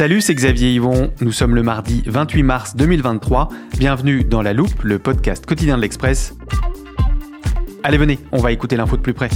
Salut, 0.00 0.22
c'est 0.22 0.34
Xavier 0.34 0.72
Yvon. 0.72 1.12
Nous 1.20 1.30
sommes 1.30 1.54
le 1.54 1.62
mardi 1.62 2.02
28 2.06 2.42
mars 2.42 2.74
2023. 2.74 3.50
Bienvenue 3.78 4.24
dans 4.24 4.40
La 4.40 4.54
Loupe, 4.54 4.82
le 4.82 4.98
podcast 4.98 5.44
quotidien 5.44 5.76
de 5.76 5.82
l'Express. 5.82 6.34
Allez, 7.82 7.98
venez, 7.98 8.18
on 8.32 8.38
va 8.38 8.50
écouter 8.50 8.78
l'info 8.78 8.96
de 8.96 9.02
plus 9.02 9.12
près. 9.12 9.28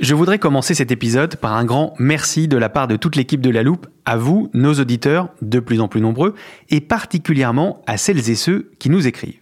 Je 0.00 0.14
voudrais 0.14 0.38
commencer 0.38 0.72
cet 0.72 0.90
épisode 0.90 1.36
par 1.36 1.52
un 1.52 1.66
grand 1.66 1.92
merci 1.98 2.48
de 2.48 2.56
la 2.56 2.70
part 2.70 2.88
de 2.88 2.96
toute 2.96 3.14
l'équipe 3.14 3.42
de 3.42 3.50
La 3.50 3.62
Loupe 3.62 3.88
à 4.06 4.16
vous, 4.16 4.48
nos 4.54 4.72
auditeurs, 4.72 5.28
de 5.42 5.60
plus 5.60 5.82
en 5.82 5.88
plus 5.88 6.00
nombreux, 6.00 6.34
et 6.70 6.80
particulièrement 6.80 7.82
à 7.86 7.98
celles 7.98 8.30
et 8.30 8.34
ceux 8.36 8.70
qui 8.78 8.88
nous 8.88 9.06
écrivent. 9.06 9.41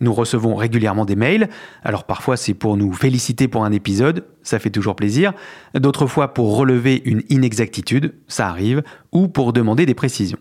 Nous 0.00 0.12
recevons 0.12 0.54
régulièrement 0.54 1.04
des 1.04 1.16
mails, 1.16 1.48
alors 1.82 2.04
parfois 2.04 2.36
c'est 2.36 2.54
pour 2.54 2.76
nous 2.76 2.92
féliciter 2.92 3.48
pour 3.48 3.64
un 3.64 3.72
épisode, 3.72 4.24
ça 4.42 4.58
fait 4.58 4.70
toujours 4.70 4.96
plaisir, 4.96 5.32
d'autres 5.74 6.06
fois 6.06 6.34
pour 6.34 6.56
relever 6.56 7.00
une 7.04 7.22
inexactitude, 7.30 8.14
ça 8.26 8.48
arrive, 8.48 8.82
ou 9.12 9.28
pour 9.28 9.52
demander 9.52 9.86
des 9.86 9.94
précisions. 9.94 10.38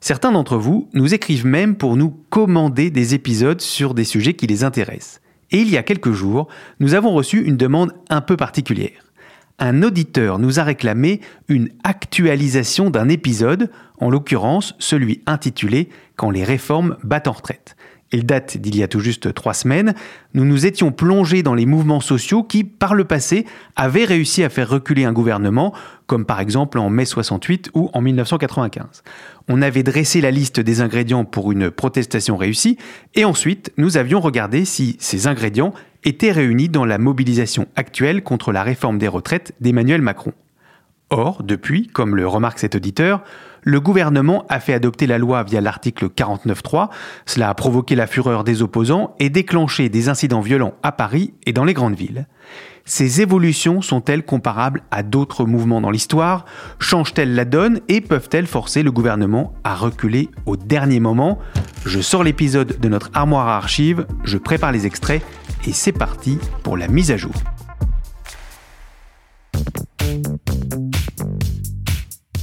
Certains 0.00 0.32
d'entre 0.32 0.56
vous 0.56 0.88
nous 0.94 1.14
écrivent 1.14 1.46
même 1.46 1.76
pour 1.76 1.96
nous 1.96 2.10
commander 2.30 2.90
des 2.90 3.14
épisodes 3.14 3.60
sur 3.60 3.94
des 3.94 4.04
sujets 4.04 4.34
qui 4.34 4.46
les 4.46 4.64
intéressent. 4.64 5.20
Et 5.50 5.58
il 5.58 5.70
y 5.70 5.76
a 5.76 5.82
quelques 5.82 6.12
jours, 6.12 6.48
nous 6.80 6.94
avons 6.94 7.12
reçu 7.12 7.44
une 7.44 7.56
demande 7.56 7.92
un 8.10 8.20
peu 8.20 8.36
particulière. 8.36 9.12
Un 9.58 9.82
auditeur 9.82 10.38
nous 10.38 10.58
a 10.58 10.64
réclamé 10.64 11.20
une 11.48 11.68
actualisation 11.84 12.90
d'un 12.90 13.08
épisode, 13.08 13.70
en 14.00 14.10
l'occurrence 14.10 14.74
celui 14.78 15.22
intitulé 15.26 15.90
Quand 16.16 16.30
les 16.30 16.42
réformes 16.42 16.96
battent 17.04 17.28
en 17.28 17.32
retraite. 17.32 17.76
Il 18.14 18.26
date 18.26 18.58
d'il 18.58 18.76
y 18.76 18.84
a 18.84 18.88
tout 18.88 19.00
juste 19.00 19.34
trois 19.34 19.54
semaines. 19.54 19.92
Nous 20.34 20.44
nous 20.44 20.66
étions 20.66 20.92
plongés 20.92 21.42
dans 21.42 21.56
les 21.56 21.66
mouvements 21.66 22.00
sociaux 22.00 22.44
qui, 22.44 22.62
par 22.62 22.94
le 22.94 23.02
passé, 23.02 23.44
avaient 23.74 24.04
réussi 24.04 24.44
à 24.44 24.48
faire 24.50 24.68
reculer 24.68 25.02
un 25.04 25.12
gouvernement, 25.12 25.74
comme 26.06 26.24
par 26.24 26.38
exemple 26.38 26.78
en 26.78 26.90
mai 26.90 27.06
68 27.06 27.70
ou 27.74 27.90
en 27.92 28.00
1995. 28.00 29.02
On 29.48 29.62
avait 29.62 29.82
dressé 29.82 30.20
la 30.20 30.30
liste 30.30 30.60
des 30.60 30.80
ingrédients 30.80 31.24
pour 31.24 31.50
une 31.50 31.72
protestation 31.72 32.36
réussie, 32.36 32.78
et 33.16 33.24
ensuite 33.24 33.72
nous 33.78 33.96
avions 33.96 34.20
regardé 34.20 34.64
si 34.64 34.96
ces 35.00 35.26
ingrédients 35.26 35.74
étaient 36.04 36.30
réunis 36.30 36.68
dans 36.68 36.84
la 36.84 36.98
mobilisation 36.98 37.66
actuelle 37.74 38.22
contre 38.22 38.52
la 38.52 38.62
réforme 38.62 38.98
des 38.98 39.08
retraites 39.08 39.54
d'Emmanuel 39.60 40.02
Macron. 40.02 40.34
Or, 41.10 41.42
depuis, 41.42 41.88
comme 41.88 42.14
le 42.14 42.28
remarque 42.28 42.60
cet 42.60 42.76
auditeur, 42.76 43.24
le 43.64 43.80
gouvernement 43.80 44.44
a 44.48 44.60
fait 44.60 44.74
adopter 44.74 45.06
la 45.06 45.18
loi 45.18 45.42
via 45.42 45.60
l'article 45.60 46.08
49.3. 46.08 46.90
Cela 47.26 47.48
a 47.48 47.54
provoqué 47.54 47.96
la 47.96 48.06
fureur 48.06 48.44
des 48.44 48.62
opposants 48.62 49.14
et 49.18 49.30
déclenché 49.30 49.88
des 49.88 50.08
incidents 50.08 50.42
violents 50.42 50.74
à 50.82 50.92
Paris 50.92 51.34
et 51.46 51.52
dans 51.52 51.64
les 51.64 51.74
grandes 51.74 51.96
villes. 51.96 52.26
Ces 52.84 53.22
évolutions 53.22 53.80
sont-elles 53.80 54.26
comparables 54.26 54.82
à 54.90 55.02
d'autres 55.02 55.46
mouvements 55.46 55.80
dans 55.80 55.90
l'histoire? 55.90 56.44
Changent-elles 56.78 57.34
la 57.34 57.46
donne 57.46 57.80
et 57.88 58.02
peuvent-elles 58.02 58.46
forcer 58.46 58.82
le 58.82 58.92
gouvernement 58.92 59.54
à 59.64 59.74
reculer 59.74 60.28
au 60.44 60.58
dernier 60.58 61.00
moment? 61.00 61.38
Je 61.86 62.00
sors 62.00 62.22
l'épisode 62.22 62.78
de 62.78 62.88
notre 62.88 63.10
armoire 63.14 63.48
à 63.48 63.56
archives, 63.56 64.06
je 64.24 64.36
prépare 64.36 64.72
les 64.72 64.84
extraits 64.84 65.22
et 65.66 65.72
c'est 65.72 65.92
parti 65.92 66.38
pour 66.62 66.76
la 66.76 66.88
mise 66.88 67.10
à 67.10 67.16
jour. 67.16 67.32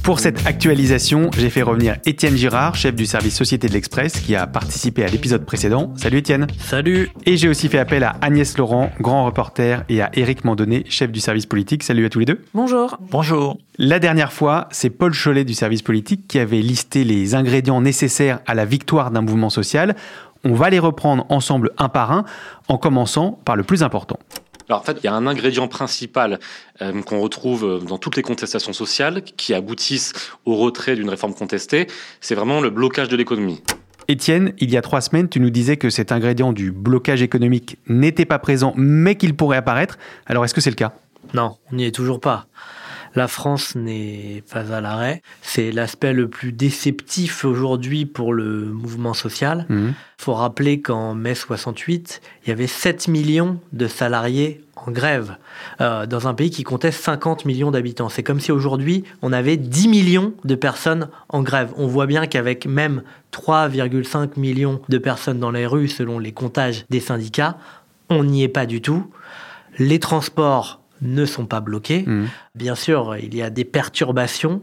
Pour 0.02 0.18
cette 0.18 0.48
actualisation, 0.48 1.30
j'ai 1.38 1.48
fait 1.48 1.62
revenir 1.62 1.96
Étienne 2.04 2.36
Girard, 2.36 2.74
chef 2.74 2.96
du 2.96 3.06
service 3.06 3.36
Société 3.36 3.68
de 3.68 3.72
l'Express, 3.72 4.14
qui 4.14 4.34
a 4.34 4.48
participé 4.48 5.04
à 5.04 5.06
l'épisode 5.06 5.46
précédent. 5.46 5.92
Salut 5.96 6.18
Étienne. 6.18 6.48
Salut. 6.58 7.10
Et 7.24 7.36
j'ai 7.36 7.48
aussi 7.48 7.68
fait 7.68 7.78
appel 7.78 8.02
à 8.02 8.16
Agnès 8.20 8.58
Laurent, 8.58 8.90
grand 9.00 9.24
reporter, 9.24 9.84
et 9.88 10.02
à 10.02 10.10
Éric 10.14 10.44
Mandonnet, 10.44 10.82
chef 10.88 11.12
du 11.12 11.20
service 11.20 11.46
politique. 11.46 11.84
Salut 11.84 12.04
à 12.04 12.08
tous 12.08 12.18
les 12.18 12.24
deux. 12.24 12.40
Bonjour. 12.52 12.98
Bonjour. 13.12 13.58
La 13.78 14.00
dernière 14.00 14.32
fois, 14.32 14.66
c'est 14.72 14.90
Paul 14.90 15.14
Cholet 15.14 15.44
du 15.44 15.54
service 15.54 15.82
politique 15.82 16.26
qui 16.26 16.40
avait 16.40 16.62
listé 16.62 17.04
les 17.04 17.36
ingrédients 17.36 17.80
nécessaires 17.80 18.40
à 18.44 18.54
la 18.54 18.64
victoire 18.64 19.12
d'un 19.12 19.22
mouvement 19.22 19.50
social. 19.50 19.94
On 20.44 20.54
va 20.54 20.68
les 20.68 20.80
reprendre 20.80 21.26
ensemble 21.28 21.70
un 21.78 21.88
par 21.88 22.10
un, 22.10 22.24
en 22.66 22.76
commençant 22.76 23.38
par 23.44 23.54
le 23.54 23.62
plus 23.62 23.84
important. 23.84 24.18
Alors 24.68 24.80
en 24.80 24.84
fait, 24.84 24.98
il 25.02 25.04
y 25.04 25.08
a 25.08 25.14
un 25.14 25.26
ingrédient 25.26 25.68
principal 25.68 26.38
euh, 26.80 27.02
qu'on 27.02 27.20
retrouve 27.20 27.64
euh, 27.64 27.78
dans 27.78 27.98
toutes 27.98 28.16
les 28.16 28.22
contestations 28.22 28.72
sociales 28.72 29.22
qui 29.22 29.54
aboutissent 29.54 30.12
au 30.44 30.56
retrait 30.56 30.96
d'une 30.96 31.08
réforme 31.08 31.34
contestée, 31.34 31.86
c'est 32.20 32.34
vraiment 32.34 32.60
le 32.60 32.70
blocage 32.70 33.08
de 33.08 33.16
l'économie. 33.16 33.62
Étienne, 34.08 34.52
il 34.58 34.70
y 34.70 34.76
a 34.76 34.82
trois 34.82 35.00
semaines, 35.00 35.28
tu 35.28 35.40
nous 35.40 35.50
disais 35.50 35.76
que 35.76 35.90
cet 35.90 36.12
ingrédient 36.12 36.52
du 36.52 36.72
blocage 36.72 37.22
économique 37.22 37.78
n'était 37.88 38.24
pas 38.24 38.38
présent, 38.38 38.72
mais 38.76 39.14
qu'il 39.14 39.34
pourrait 39.34 39.56
apparaître. 39.56 39.98
Alors 40.26 40.44
est-ce 40.44 40.54
que 40.54 40.60
c'est 40.60 40.70
le 40.70 40.76
cas? 40.76 40.92
Non, 41.34 41.56
on 41.70 41.76
n'y 41.76 41.84
est 41.84 41.92
toujours 41.92 42.20
pas. 42.20 42.46
La 43.14 43.28
France 43.28 43.74
n'est 43.74 44.42
pas 44.50 44.72
à 44.74 44.80
l'arrêt. 44.80 45.22
C'est 45.42 45.70
l'aspect 45.72 46.12
le 46.12 46.28
plus 46.28 46.52
déceptif 46.52 47.44
aujourd'hui 47.44 48.06
pour 48.06 48.32
le 48.32 48.64
mouvement 48.66 49.14
social. 49.14 49.66
Il 49.68 49.76
Mhm. 49.76 49.94
faut 50.18 50.34
rappeler 50.34 50.80
qu'en 50.80 51.14
mai 51.14 51.34
68, 51.34 52.20
il 52.44 52.48
y 52.48 52.52
avait 52.52 52.66
7 52.66 53.08
millions 53.08 53.58
de 53.72 53.86
salariés 53.86 54.62
en 54.76 54.90
grève 54.90 55.36
euh, 55.80 56.06
dans 56.06 56.26
un 56.26 56.34
pays 56.34 56.50
qui 56.50 56.62
comptait 56.64 56.90
50 56.90 57.44
millions 57.44 57.70
d'habitants. 57.70 58.08
C'est 58.08 58.22
comme 58.22 58.40
si 58.40 58.50
aujourd'hui, 58.50 59.04
on 59.20 59.32
avait 59.32 59.56
10 59.56 59.88
millions 59.88 60.32
de 60.44 60.54
personnes 60.54 61.08
en 61.28 61.42
grève. 61.42 61.72
On 61.76 61.86
voit 61.86 62.06
bien 62.06 62.26
qu'avec 62.26 62.66
même 62.66 63.02
3,5 63.32 64.36
millions 64.38 64.80
de 64.88 64.98
personnes 64.98 65.38
dans 65.38 65.50
les 65.50 65.66
rues, 65.66 65.88
selon 65.88 66.18
les 66.18 66.32
comptages 66.32 66.84
des 66.90 67.00
syndicats, 67.00 67.56
on 68.10 68.24
n'y 68.24 68.42
est 68.42 68.48
pas 68.48 68.66
du 68.66 68.80
tout. 68.80 69.06
Les 69.78 69.98
transports 69.98 70.80
ne 71.02 71.26
sont 71.26 71.46
pas 71.46 71.60
bloqués. 71.60 72.04
Mhm. 72.06 72.28
Bien 72.54 72.74
sûr, 72.74 73.16
il 73.16 73.34
y 73.34 73.42
a 73.42 73.50
des 73.50 73.64
perturbations, 73.64 74.62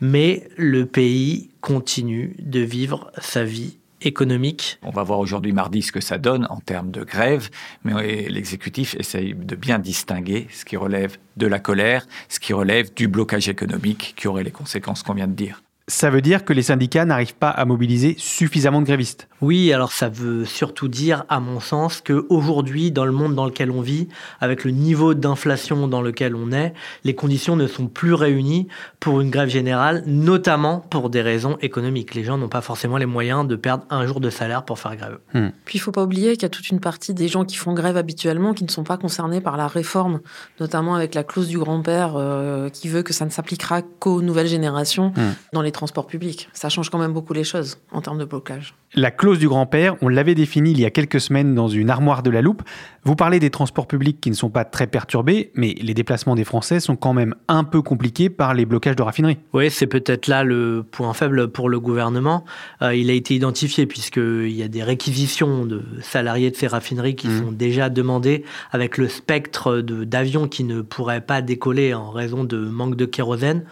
mais 0.00 0.48
le 0.56 0.86
pays 0.86 1.50
continue 1.60 2.36
de 2.40 2.60
vivre 2.60 3.12
sa 3.20 3.44
vie 3.44 3.78
économique. 4.06 4.78
On 4.82 4.90
va 4.90 5.02
voir 5.02 5.18
aujourd'hui 5.18 5.52
mardi 5.52 5.82
ce 5.82 5.92
que 5.92 6.00
ça 6.00 6.18
donne 6.18 6.46
en 6.50 6.58
termes 6.60 6.90
de 6.90 7.04
grève, 7.04 7.48
mais 7.84 8.28
l'exécutif 8.28 8.94
essaye 8.98 9.34
de 9.34 9.56
bien 9.56 9.78
distinguer 9.78 10.46
ce 10.52 10.64
qui 10.64 10.76
relève 10.76 11.16
de 11.36 11.46
la 11.46 11.58
colère, 11.58 12.06
ce 12.28 12.38
qui 12.38 12.52
relève 12.52 12.92
du 12.94 13.08
blocage 13.08 13.48
économique 13.48 14.14
qui 14.16 14.28
aurait 14.28 14.44
les 14.44 14.50
conséquences 14.50 15.02
qu'on 15.02 15.14
vient 15.14 15.28
de 15.28 15.32
dire. 15.32 15.63
Ça 15.86 16.08
veut 16.08 16.22
dire 16.22 16.44
que 16.44 16.52
les 16.52 16.62
syndicats 16.62 17.04
n'arrivent 17.04 17.34
pas 17.34 17.50
à 17.50 17.64
mobiliser 17.64 18.14
suffisamment 18.18 18.80
de 18.80 18.86
grévistes. 18.86 19.28
Oui, 19.40 19.72
alors 19.72 19.92
ça 19.92 20.08
veut 20.08 20.44
surtout 20.44 20.88
dire, 20.88 21.24
à 21.28 21.40
mon 21.40 21.60
sens, 21.60 22.00
que 22.00 22.24
aujourd'hui, 22.30 22.90
dans 22.90 23.04
le 23.04 23.12
monde 23.12 23.34
dans 23.34 23.44
lequel 23.44 23.70
on 23.70 23.82
vit, 23.82 24.08
avec 24.40 24.64
le 24.64 24.70
niveau 24.70 25.14
d'inflation 25.14 25.86
dans 25.86 26.00
lequel 26.00 26.34
on 26.34 26.52
est, 26.52 26.72
les 27.04 27.14
conditions 27.14 27.56
ne 27.56 27.66
sont 27.66 27.86
plus 27.86 28.14
réunies 28.14 28.68
pour 29.00 29.20
une 29.20 29.30
grève 29.30 29.50
générale, 29.50 30.02
notamment 30.06 30.78
pour 30.78 31.10
des 31.10 31.20
raisons 31.20 31.58
économiques. 31.60 32.14
Les 32.14 32.24
gens 32.24 32.38
n'ont 32.38 32.48
pas 32.48 32.62
forcément 32.62 32.96
les 32.96 33.06
moyens 33.06 33.46
de 33.46 33.56
perdre 33.56 33.84
un 33.90 34.06
jour 34.06 34.20
de 34.20 34.30
salaire 34.30 34.64
pour 34.64 34.78
faire 34.78 34.96
grève. 34.96 35.18
Puis 35.64 35.76
il 35.76 35.80
faut 35.80 35.92
pas 35.92 36.04
oublier 36.04 36.32
qu'il 36.32 36.42
y 36.42 36.46
a 36.46 36.50
toute 36.50 36.70
une 36.70 36.80
partie 36.80 37.12
des 37.12 37.28
gens 37.28 37.44
qui 37.44 37.56
font 37.56 37.74
grève 37.74 37.96
habituellement 37.96 38.54
qui 38.54 38.64
ne 38.64 38.70
sont 38.70 38.84
pas 38.84 38.96
concernés 38.96 39.40
par 39.40 39.56
la 39.56 39.66
réforme, 39.66 40.20
notamment 40.60 40.94
avec 40.94 41.14
la 41.14 41.24
clause 41.24 41.48
du 41.48 41.58
grand-père 41.58 42.14
euh, 42.16 42.70
qui 42.70 42.88
veut 42.88 43.02
que 43.02 43.12
ça 43.12 43.26
ne 43.26 43.30
s'appliquera 43.30 43.82
qu'aux 43.82 44.22
nouvelles 44.22 44.46
générations 44.46 44.94
Hmm. 44.94 45.32
dans 45.52 45.62
les 45.62 45.72
transports 45.74 46.06
publics. 46.06 46.48
Ça 46.54 46.68
change 46.70 46.88
quand 46.88 46.98
même 46.98 47.12
beaucoup 47.12 47.34
les 47.34 47.44
choses 47.44 47.78
en 47.92 48.00
termes 48.00 48.18
de 48.18 48.24
blocage. 48.24 48.74
La 48.94 49.10
clause 49.10 49.38
du 49.38 49.48
grand-père, 49.48 49.96
on 50.02 50.08
l'avait 50.08 50.34
définie 50.34 50.70
il 50.70 50.80
y 50.80 50.84
a 50.84 50.90
quelques 50.90 51.20
semaines 51.20 51.54
dans 51.54 51.68
une 51.68 51.90
armoire 51.90 52.22
de 52.22 52.30
la 52.30 52.40
loupe. 52.40 52.62
Vous 53.02 53.16
parlez 53.16 53.40
des 53.40 53.50
transports 53.50 53.86
publics 53.86 54.20
qui 54.20 54.30
ne 54.30 54.34
sont 54.34 54.48
pas 54.50 54.64
très 54.64 54.86
perturbés, 54.86 55.50
mais 55.54 55.74
les 55.82 55.92
déplacements 55.94 56.34
des 56.36 56.44
Français 56.44 56.80
sont 56.80 56.96
quand 56.96 57.12
même 57.12 57.34
un 57.48 57.64
peu 57.64 57.82
compliqués 57.82 58.30
par 58.30 58.54
les 58.54 58.64
blocages 58.64 58.96
de 58.96 59.02
raffineries. 59.02 59.38
Oui, 59.52 59.70
c'est 59.70 59.86
peut-être 59.88 60.28
là 60.28 60.44
le 60.44 60.84
point 60.88 61.12
faible 61.12 61.48
pour 61.48 61.68
le 61.68 61.80
gouvernement. 61.80 62.44
Euh, 62.82 62.94
il 62.94 63.10
a 63.10 63.12
été 63.12 63.34
identifié 63.34 63.86
puisqu'il 63.86 64.52
y 64.52 64.62
a 64.62 64.68
des 64.68 64.82
réquisitions 64.82 65.66
de 65.66 65.82
salariés 66.00 66.50
de 66.50 66.56
ces 66.56 66.68
raffineries 66.68 67.16
qui 67.16 67.28
Mhm. 67.28 67.44
sont 67.44 67.52
déjà 67.52 67.90
demandées 67.90 68.44
avec 68.70 68.96
le 68.96 69.08
spectre 69.08 69.80
d'avions 69.80 70.46
qui 70.48 70.62
ne 70.64 70.80
pourraient 70.82 71.20
pas 71.20 71.42
décoller 71.42 71.94
en 71.94 72.10
raison 72.10 72.44
de 72.44 72.58
manque 72.58 72.96
de 72.96 73.04
kérosène. 73.06 73.64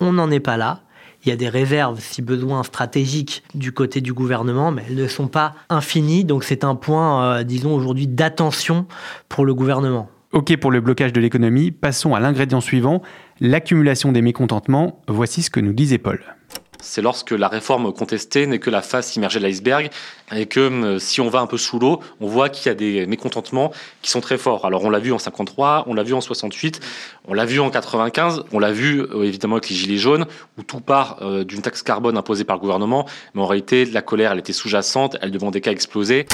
On 0.00 0.12
n'en 0.12 0.30
est 0.30 0.40
pas 0.40 0.56
là. 0.56 0.82
Il 1.28 1.32
y 1.32 1.34
a 1.34 1.36
des 1.36 1.50
réserves, 1.50 2.00
si 2.00 2.22
besoin, 2.22 2.62
stratégiques 2.62 3.42
du 3.54 3.70
côté 3.70 4.00
du 4.00 4.14
gouvernement, 4.14 4.70
mais 4.70 4.84
elles 4.88 4.94
ne 4.96 5.06
sont 5.06 5.28
pas 5.28 5.54
infinies. 5.68 6.24
Donc 6.24 6.42
c'est 6.42 6.64
un 6.64 6.74
point, 6.74 7.22
euh, 7.22 7.44
disons, 7.44 7.74
aujourd'hui 7.74 8.06
d'attention 8.06 8.86
pour 9.28 9.44
le 9.44 9.52
gouvernement. 9.52 10.08
Ok 10.32 10.56
pour 10.56 10.70
le 10.70 10.80
blocage 10.80 11.12
de 11.12 11.20
l'économie, 11.20 11.70
passons 11.70 12.14
à 12.14 12.20
l'ingrédient 12.20 12.62
suivant, 12.62 13.02
l'accumulation 13.40 14.10
des 14.10 14.22
mécontentements. 14.22 15.02
Voici 15.06 15.42
ce 15.42 15.50
que 15.50 15.60
nous 15.60 15.74
disait 15.74 15.98
Paul 15.98 16.37
c'est 16.80 17.02
lorsque 17.02 17.32
la 17.32 17.48
réforme 17.48 17.92
contestée 17.92 18.46
n'est 18.46 18.58
que 18.58 18.70
la 18.70 18.82
face 18.82 19.16
immergée 19.16 19.40
de 19.40 19.44
l'iceberg 19.44 19.90
et 20.34 20.46
que 20.46 20.60
euh, 20.60 20.98
si 20.98 21.20
on 21.20 21.28
va 21.28 21.40
un 21.40 21.46
peu 21.46 21.56
sous 21.56 21.78
l'eau, 21.78 22.00
on 22.20 22.26
voit 22.26 22.48
qu'il 22.48 22.66
y 22.66 22.68
a 22.70 22.74
des 22.74 23.06
mécontentements 23.06 23.72
qui 24.02 24.10
sont 24.10 24.20
très 24.20 24.38
forts. 24.38 24.64
Alors 24.64 24.84
on 24.84 24.90
l'a 24.90 24.98
vu 24.98 25.12
en 25.12 25.18
53, 25.18 25.84
on 25.86 25.94
l'a 25.94 26.02
vu 26.02 26.14
en 26.14 26.20
68, 26.20 26.80
on 27.26 27.34
l'a 27.34 27.44
vu 27.44 27.60
en 27.60 27.70
95, 27.70 28.44
on 28.52 28.58
l'a 28.58 28.72
vu 28.72 29.00
euh, 29.00 29.24
évidemment 29.24 29.56
avec 29.56 29.68
les 29.68 29.76
gilets 29.76 29.96
jaunes 29.96 30.26
où 30.58 30.62
tout 30.62 30.80
part 30.80 31.18
euh, 31.22 31.44
d'une 31.44 31.62
taxe 31.62 31.82
carbone 31.82 32.16
imposée 32.16 32.44
par 32.44 32.56
le 32.56 32.60
gouvernement, 32.60 33.06
mais 33.34 33.42
en 33.42 33.46
réalité 33.46 33.84
la 33.84 34.02
colère 34.02 34.32
elle 34.32 34.38
était 34.38 34.52
sous-jacente, 34.52 35.16
elle 35.20 35.30
demandait 35.30 35.60
qu'à 35.60 35.72
exploser. 35.72 36.26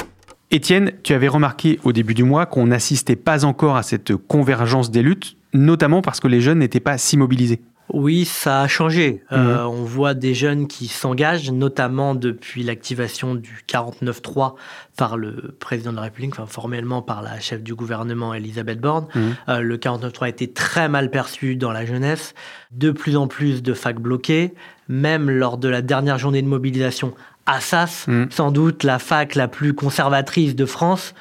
Étienne, 0.51 0.91
tu 1.01 1.13
avais 1.13 1.27
remarqué 1.27 1.79
au 1.83 1.91
début 1.91 2.13
du 2.13 2.23
mois 2.23 2.45
qu'on 2.45 2.67
n'assistait 2.67 3.15
pas 3.15 3.45
encore 3.45 3.77
à 3.77 3.83
cette 3.83 4.15
convergence 4.15 4.91
des 4.91 5.01
luttes, 5.01 5.37
notamment 5.53 6.03
parce 6.03 6.19
que 6.19 6.27
les 6.27 6.39
jeunes 6.39 6.59
n'étaient 6.59 6.79
pas 6.79 6.99
si 6.99 7.17
mobilisés. 7.17 7.61
Oui, 7.93 8.25
ça 8.25 8.61
a 8.61 8.67
changé. 8.67 9.23
Euh, 9.31 9.63
mhm. 9.63 9.67
on 9.67 9.83
voit 9.83 10.13
des 10.13 10.33
jeunes 10.33 10.67
qui 10.67 10.87
s'engagent, 10.87 11.51
notamment 11.51 12.15
depuis 12.15 12.63
l'activation 12.63 13.35
du 13.35 13.63
49-3 13.69 14.55
par 14.97 15.17
le 15.17 15.55
président 15.59 15.91
de 15.91 15.97
la 15.97 16.03
République, 16.03 16.33
enfin 16.33 16.47
formellement 16.47 17.01
par 17.01 17.21
la 17.21 17.39
chef 17.39 17.61
du 17.61 17.75
gouvernement 17.75 18.33
Elisabeth 18.33 18.79
Borne. 18.79 19.07
Mhm. 19.13 19.35
Euh, 19.49 19.59
le 19.61 19.77
49-3 19.77 20.25
a 20.25 20.29
été 20.29 20.51
très 20.51 20.89
mal 20.89 21.11
perçu 21.11 21.55
dans 21.55 21.71
la 21.71 21.85
jeunesse. 21.85 22.33
De 22.71 22.91
plus 22.91 23.15
en 23.15 23.27
plus 23.27 23.61
de 23.61 23.73
facs 23.73 23.99
bloqués, 23.99 24.53
même 24.87 25.29
lors 25.29 25.57
de 25.57 25.69
la 25.69 25.81
dernière 25.81 26.17
journée 26.17 26.41
de 26.41 26.47
mobilisation 26.47 27.13
à 27.45 27.61
SAS, 27.61 28.07
mhm. 28.07 28.27
sans 28.31 28.51
doute 28.51 28.83
la 28.83 28.97
fac 28.97 29.35
la 29.35 29.47
plus 29.47 29.73
conservatrice 29.73 30.55
de 30.55 30.65
France. 30.65 31.13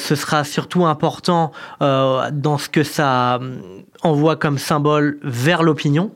Ce 0.00 0.14
sera 0.14 0.44
surtout 0.44 0.86
important 0.86 1.52
euh, 1.82 2.30
dans 2.32 2.58
ce 2.58 2.68
que 2.68 2.82
ça 2.82 3.38
envoie 4.02 4.36
comme 4.36 4.58
symbole 4.58 5.18
vers 5.22 5.62
l'opinion. 5.62 6.10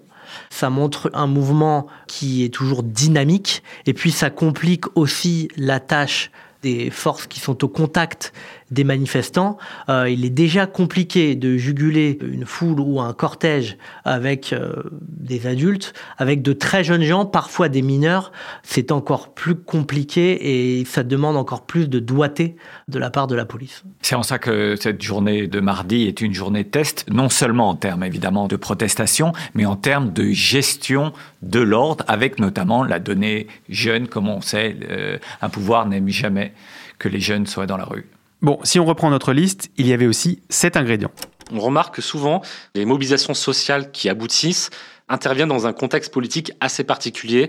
Ça 0.50 0.70
montre 0.70 1.10
un 1.14 1.26
mouvement 1.26 1.86
qui 2.06 2.44
est 2.44 2.48
toujours 2.48 2.82
dynamique 2.82 3.62
et 3.86 3.94
puis 3.94 4.10
ça 4.10 4.30
complique 4.30 4.84
aussi 4.96 5.48
la 5.56 5.80
tâche 5.80 6.30
des 6.62 6.90
forces 6.90 7.26
qui 7.26 7.40
sont 7.40 7.62
au 7.62 7.68
contact 7.68 8.32
des 8.74 8.84
manifestants. 8.84 9.56
Euh, 9.88 10.10
il 10.10 10.24
est 10.24 10.30
déjà 10.30 10.66
compliqué 10.66 11.34
de 11.34 11.56
juguler 11.56 12.18
une 12.22 12.44
foule 12.44 12.80
ou 12.80 13.00
un 13.00 13.12
cortège 13.12 13.78
avec 14.04 14.52
euh, 14.52 14.74
des 15.00 15.46
adultes, 15.46 15.94
avec 16.18 16.42
de 16.42 16.52
très 16.52 16.84
jeunes 16.84 17.04
gens, 17.04 17.24
parfois 17.24 17.68
des 17.68 17.82
mineurs. 17.82 18.32
C'est 18.62 18.92
encore 18.92 19.32
plus 19.32 19.54
compliqué 19.54 20.80
et 20.80 20.84
ça 20.84 21.02
demande 21.02 21.36
encore 21.36 21.64
plus 21.64 21.88
de 21.88 21.98
doigté 21.98 22.56
de 22.88 22.98
la 22.98 23.10
part 23.10 23.26
de 23.26 23.34
la 23.34 23.44
police. 23.44 23.84
C'est 24.02 24.16
en 24.16 24.22
ça 24.22 24.38
que 24.38 24.76
cette 24.76 25.00
journée 25.02 25.46
de 25.46 25.60
mardi 25.60 26.02
est 26.02 26.20
une 26.20 26.34
journée 26.34 26.64
test, 26.64 27.06
non 27.10 27.28
seulement 27.28 27.70
en 27.70 27.74
termes 27.74 28.04
évidemment 28.04 28.48
de 28.48 28.56
protestation, 28.56 29.32
mais 29.54 29.64
en 29.64 29.76
termes 29.76 30.12
de 30.12 30.32
gestion 30.32 31.12
de 31.42 31.60
l'ordre, 31.60 32.04
avec 32.08 32.38
notamment 32.38 32.84
la 32.84 32.98
donnée 32.98 33.46
jeune, 33.68 34.08
comme 34.08 34.28
on 34.28 34.40
sait, 34.40 34.76
euh, 34.90 35.18
un 35.40 35.48
pouvoir 35.48 35.86
n'aime 35.86 36.08
jamais 36.08 36.52
que 36.98 37.08
les 37.08 37.20
jeunes 37.20 37.46
soient 37.46 37.66
dans 37.66 37.76
la 37.76 37.84
rue. 37.84 38.06
Bon, 38.44 38.58
si 38.62 38.78
on 38.78 38.84
reprend 38.84 39.08
notre 39.08 39.32
liste, 39.32 39.70
il 39.78 39.86
y 39.86 39.94
avait 39.94 40.06
aussi 40.06 40.42
sept 40.50 40.76
ingrédients. 40.76 41.12
On 41.50 41.60
remarque 41.60 41.94
que 41.94 42.02
souvent, 42.02 42.42
les 42.74 42.84
mobilisations 42.84 43.32
sociales 43.32 43.90
qui 43.90 44.10
aboutissent 44.10 44.68
interviennent 45.08 45.48
dans 45.48 45.66
un 45.66 45.72
contexte 45.72 46.12
politique 46.12 46.52
assez 46.60 46.84
particulier. 46.84 47.48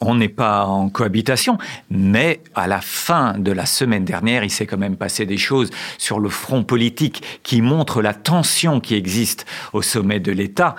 on 0.00 0.14
n'est 0.14 0.28
pas 0.28 0.64
en 0.64 0.90
cohabitation, 0.90 1.58
mais 1.90 2.40
à 2.54 2.68
la 2.68 2.80
fin 2.80 3.36
de 3.36 3.50
la 3.50 3.66
semaine 3.66 4.04
dernière, 4.04 4.44
il 4.44 4.50
s'est 4.50 4.64
quand 4.64 4.78
même 4.78 4.96
passé 4.96 5.26
des 5.26 5.38
choses 5.38 5.70
sur 5.98 6.20
le 6.20 6.28
front 6.28 6.62
politique 6.62 7.40
qui 7.42 7.60
montrent 7.60 8.00
la 8.00 8.14
tension 8.14 8.78
qui 8.78 8.94
existe 8.94 9.44
au 9.72 9.82
sommet 9.82 10.20
de 10.20 10.30
l'État 10.30 10.76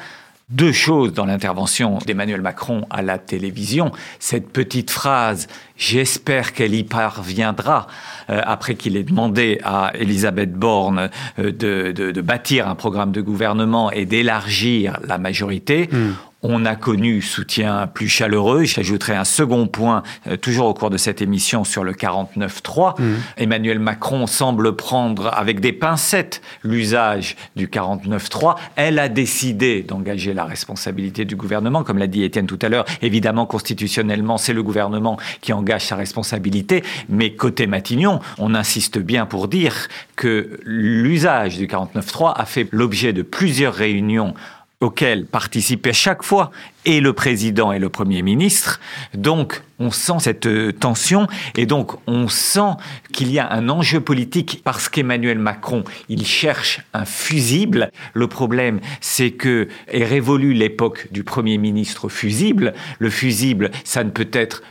deux 0.50 0.72
choses 0.72 1.14
dans 1.14 1.26
l'intervention 1.26 2.00
d'Emmanuel 2.06 2.42
Macron 2.42 2.86
à 2.90 3.02
la 3.02 3.18
télévision. 3.18 3.92
Cette 4.20 4.50
petite 4.50 4.92
phrase 4.92 5.48
J'espère 5.76 6.54
qu'elle 6.54 6.76
y 6.76 6.84
parviendra 6.84 7.88
euh, 8.30 8.42
après 8.46 8.76
qu'il 8.76 8.96
ait 8.96 9.04
demandé 9.04 9.60
à 9.64 9.92
Elisabeth 9.96 10.54
Borne 10.54 11.10
euh, 11.40 11.52
de, 11.52 12.22
bâtir 12.22 12.68
un 12.68 12.76
programme 12.76 13.12
de 13.12 13.22
gouvernement 13.22 13.92
et 13.92 14.06
d'élargir 14.06 15.00
la 15.06 15.18
majorité. 15.18 15.90
Hmm. 15.92 16.12
On 16.44 16.66
a 16.66 16.76
connu 16.76 17.22
soutien 17.22 17.88
plus 17.88 18.10
chaleureux. 18.10 18.66
J'ajouterai 18.66 19.16
un 19.16 19.24
second 19.24 19.66
point, 19.68 20.04
euh, 20.28 20.36
toujours 20.36 20.68
au 20.68 20.74
cours 20.74 20.90
de 20.90 20.98
cette 20.98 21.22
émission, 21.22 21.64
sur 21.64 21.86
le 21.86 21.94
49-3. 21.94 23.02
Mmh. 23.02 23.14
Emmanuel 23.38 23.80
Macron 23.80 24.28
semble 24.28 24.76
prendre 24.76 25.34
avec 25.34 25.62
des 25.62 25.72
pincettes 25.72 26.42
l'usage 26.62 27.38
du 27.56 27.68
49-3. 27.68 28.56
Elle 28.76 29.00
a 29.00 29.08
décidé 29.08 29.84
d'engager 29.84 30.34
la 30.34 30.44
responsabilité 30.44 31.24
du 31.24 31.38
gouvernement, 31.38 31.84
comme 31.84 31.98
l'a 31.98 32.08
dit 32.08 32.24
Étienne 32.24 32.48
tout 32.48 32.60
à 32.62 32.68
l'heure. 32.68 32.86
Évidemment, 33.02 33.46
constitutionnellement, 33.46 34.38
c'est 34.38 34.54
le 34.54 34.64
gouvernement 34.64 35.18
qui 35.40 35.54
engage 35.54 35.86
sa 35.86 35.96
responsabilité. 35.96 36.84
Mais 37.08 37.34
côté 37.34 37.68
Matignon, 37.68 38.20
on 38.38 38.54
insiste 38.54 39.00
bien 39.00 39.26
pour 39.26 39.48
dire 39.48 39.88
que 40.18 40.60
l'usage 40.66 41.58
du 41.58 41.68
49-3 41.68 42.34
a 42.36 42.46
fait 42.46 42.68
l'objet 42.72 43.14
de 43.14 43.22
plusieurs 43.22 43.74
réunions 43.74 44.34
auquel 44.84 45.26
participaient 45.26 45.94
chaque 45.94 46.24
fois 46.24 46.52
et 46.86 47.00
le 47.00 47.14
président 47.14 47.72
et 47.72 47.80
le 47.80 47.88
Premier 47.90 48.22
ministre. 48.22 48.82
Donc, 49.14 49.62
on 49.80 49.92
sent 49.92 50.20
cette 50.20 50.46
euh, 50.46 50.74
tension 50.74 51.28
et 51.56 51.66
donc 51.66 51.94
on 52.06 52.28
sent 52.28 52.72
qu'il 53.14 53.32
y 53.32 53.40
a 53.40 53.52
un 53.52 53.70
enjeu 53.70 54.02
politique 54.02 54.62
parce 54.64 54.90
qu'Emmanuel 54.90 55.40
Macron, 55.40 55.84
il 56.10 56.26
cherche 56.26 56.82
un 56.94 57.06
fusible. 57.06 57.92
Le 58.14 58.28
problème, 58.28 58.82
c'est 59.00 59.32
que 59.32 59.70
est 59.88 60.04
révolue 60.04 60.54
l'époque 60.54 61.08
du 61.12 61.24
Premier 61.24 61.58
ministre 61.58 62.10
fusible. 62.10 62.74
Le 63.00 63.10
fusible, 63.10 63.72
ça 63.86 64.04
ne 64.04 64.10
peut 64.10 64.30
être 64.34 64.64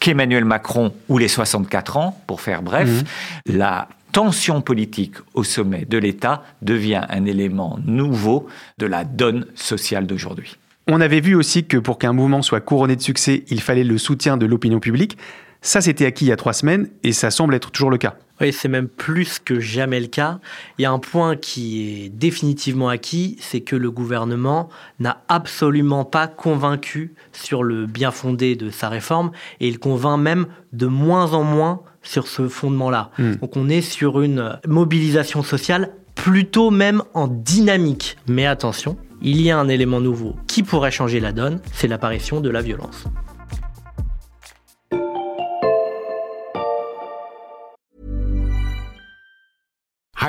qu'Emmanuel 0.00 0.44
Macron 0.44 0.92
ou 1.08 1.18
les 1.18 1.28
64 1.28 1.96
ans, 1.96 2.20
pour 2.26 2.40
faire 2.40 2.62
bref. 2.62 2.88
Mmh. 2.88 3.56
La 3.56 3.88
tension 4.12 4.60
politique 4.60 5.14
au 5.34 5.44
sommet 5.44 5.84
de 5.84 5.98
l'État 5.98 6.42
devient 6.62 7.02
un 7.08 7.24
élément 7.24 7.78
nouveau 7.84 8.46
de 8.78 8.86
la 8.86 9.04
donne 9.04 9.46
sociale 9.54 10.06
d'aujourd'hui. 10.06 10.56
On 10.86 11.00
avait 11.00 11.20
vu 11.20 11.34
aussi 11.34 11.64
que 11.64 11.76
pour 11.76 11.98
qu'un 11.98 12.12
mouvement 12.12 12.42
soit 12.42 12.60
couronné 12.60 12.96
de 12.96 13.00
succès, 13.00 13.44
il 13.48 13.60
fallait 13.60 13.84
le 13.84 13.98
soutien 13.98 14.36
de 14.36 14.46
l'opinion 14.46 14.80
publique. 14.80 15.16
Ça, 15.62 15.80
c'était 15.80 16.06
acquis 16.06 16.24
il 16.24 16.28
y 16.28 16.32
a 16.32 16.36
trois 16.36 16.52
semaines 16.52 16.88
et 17.04 17.12
ça 17.12 17.30
semble 17.30 17.54
être 17.54 17.70
toujours 17.70 17.90
le 17.90 17.98
cas. 17.98 18.16
Oui, 18.40 18.52
c'est 18.52 18.68
même 18.68 18.88
plus 18.88 19.38
que 19.38 19.60
jamais 19.60 20.00
le 20.00 20.06
cas. 20.06 20.40
Il 20.78 20.82
y 20.82 20.84
a 20.84 20.90
un 20.90 20.98
point 20.98 21.36
qui 21.36 22.04
est 22.04 22.08
définitivement 22.08 22.88
acquis, 22.88 23.36
c'est 23.40 23.60
que 23.60 23.76
le 23.76 23.90
gouvernement 23.90 24.68
n'a 24.98 25.22
absolument 25.28 26.04
pas 26.04 26.26
convaincu 26.26 27.14
sur 27.32 27.62
le 27.62 27.86
bien 27.86 28.10
fondé 28.10 28.56
de 28.56 28.70
sa 28.70 28.88
réforme 28.88 29.30
et 29.60 29.68
il 29.68 29.78
convainc 29.78 30.18
même 30.18 30.46
de 30.72 30.86
moins 30.86 31.34
en 31.34 31.42
moins 31.42 31.82
sur 32.02 32.28
ce 32.28 32.48
fondement-là. 32.48 33.10
Hmm. 33.18 33.34
Donc 33.36 33.56
on 33.56 33.68
est 33.68 33.82
sur 33.82 34.22
une 34.22 34.58
mobilisation 34.66 35.42
sociale 35.42 35.90
plutôt 36.14 36.70
même 36.70 37.02
en 37.14 37.28
dynamique. 37.28 38.16
Mais 38.26 38.46
attention, 38.46 38.96
il 39.22 39.40
y 39.42 39.50
a 39.50 39.58
un 39.58 39.68
élément 39.68 40.00
nouveau 40.00 40.36
qui 40.46 40.62
pourrait 40.62 40.90
changer 40.90 41.20
la 41.20 41.32
donne, 41.32 41.60
c'est 41.72 41.88
l'apparition 41.88 42.40
de 42.40 42.50
la 42.50 42.62
violence. 42.62 43.04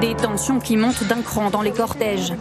Des 0.00 0.14
tensions 0.14 0.60
qui 0.60 0.76
montent 0.76 1.04
d'un 1.04 1.20
cran 1.20 1.50
dans 1.50 1.60
les 1.60 1.72
cortèges. 1.72 2.32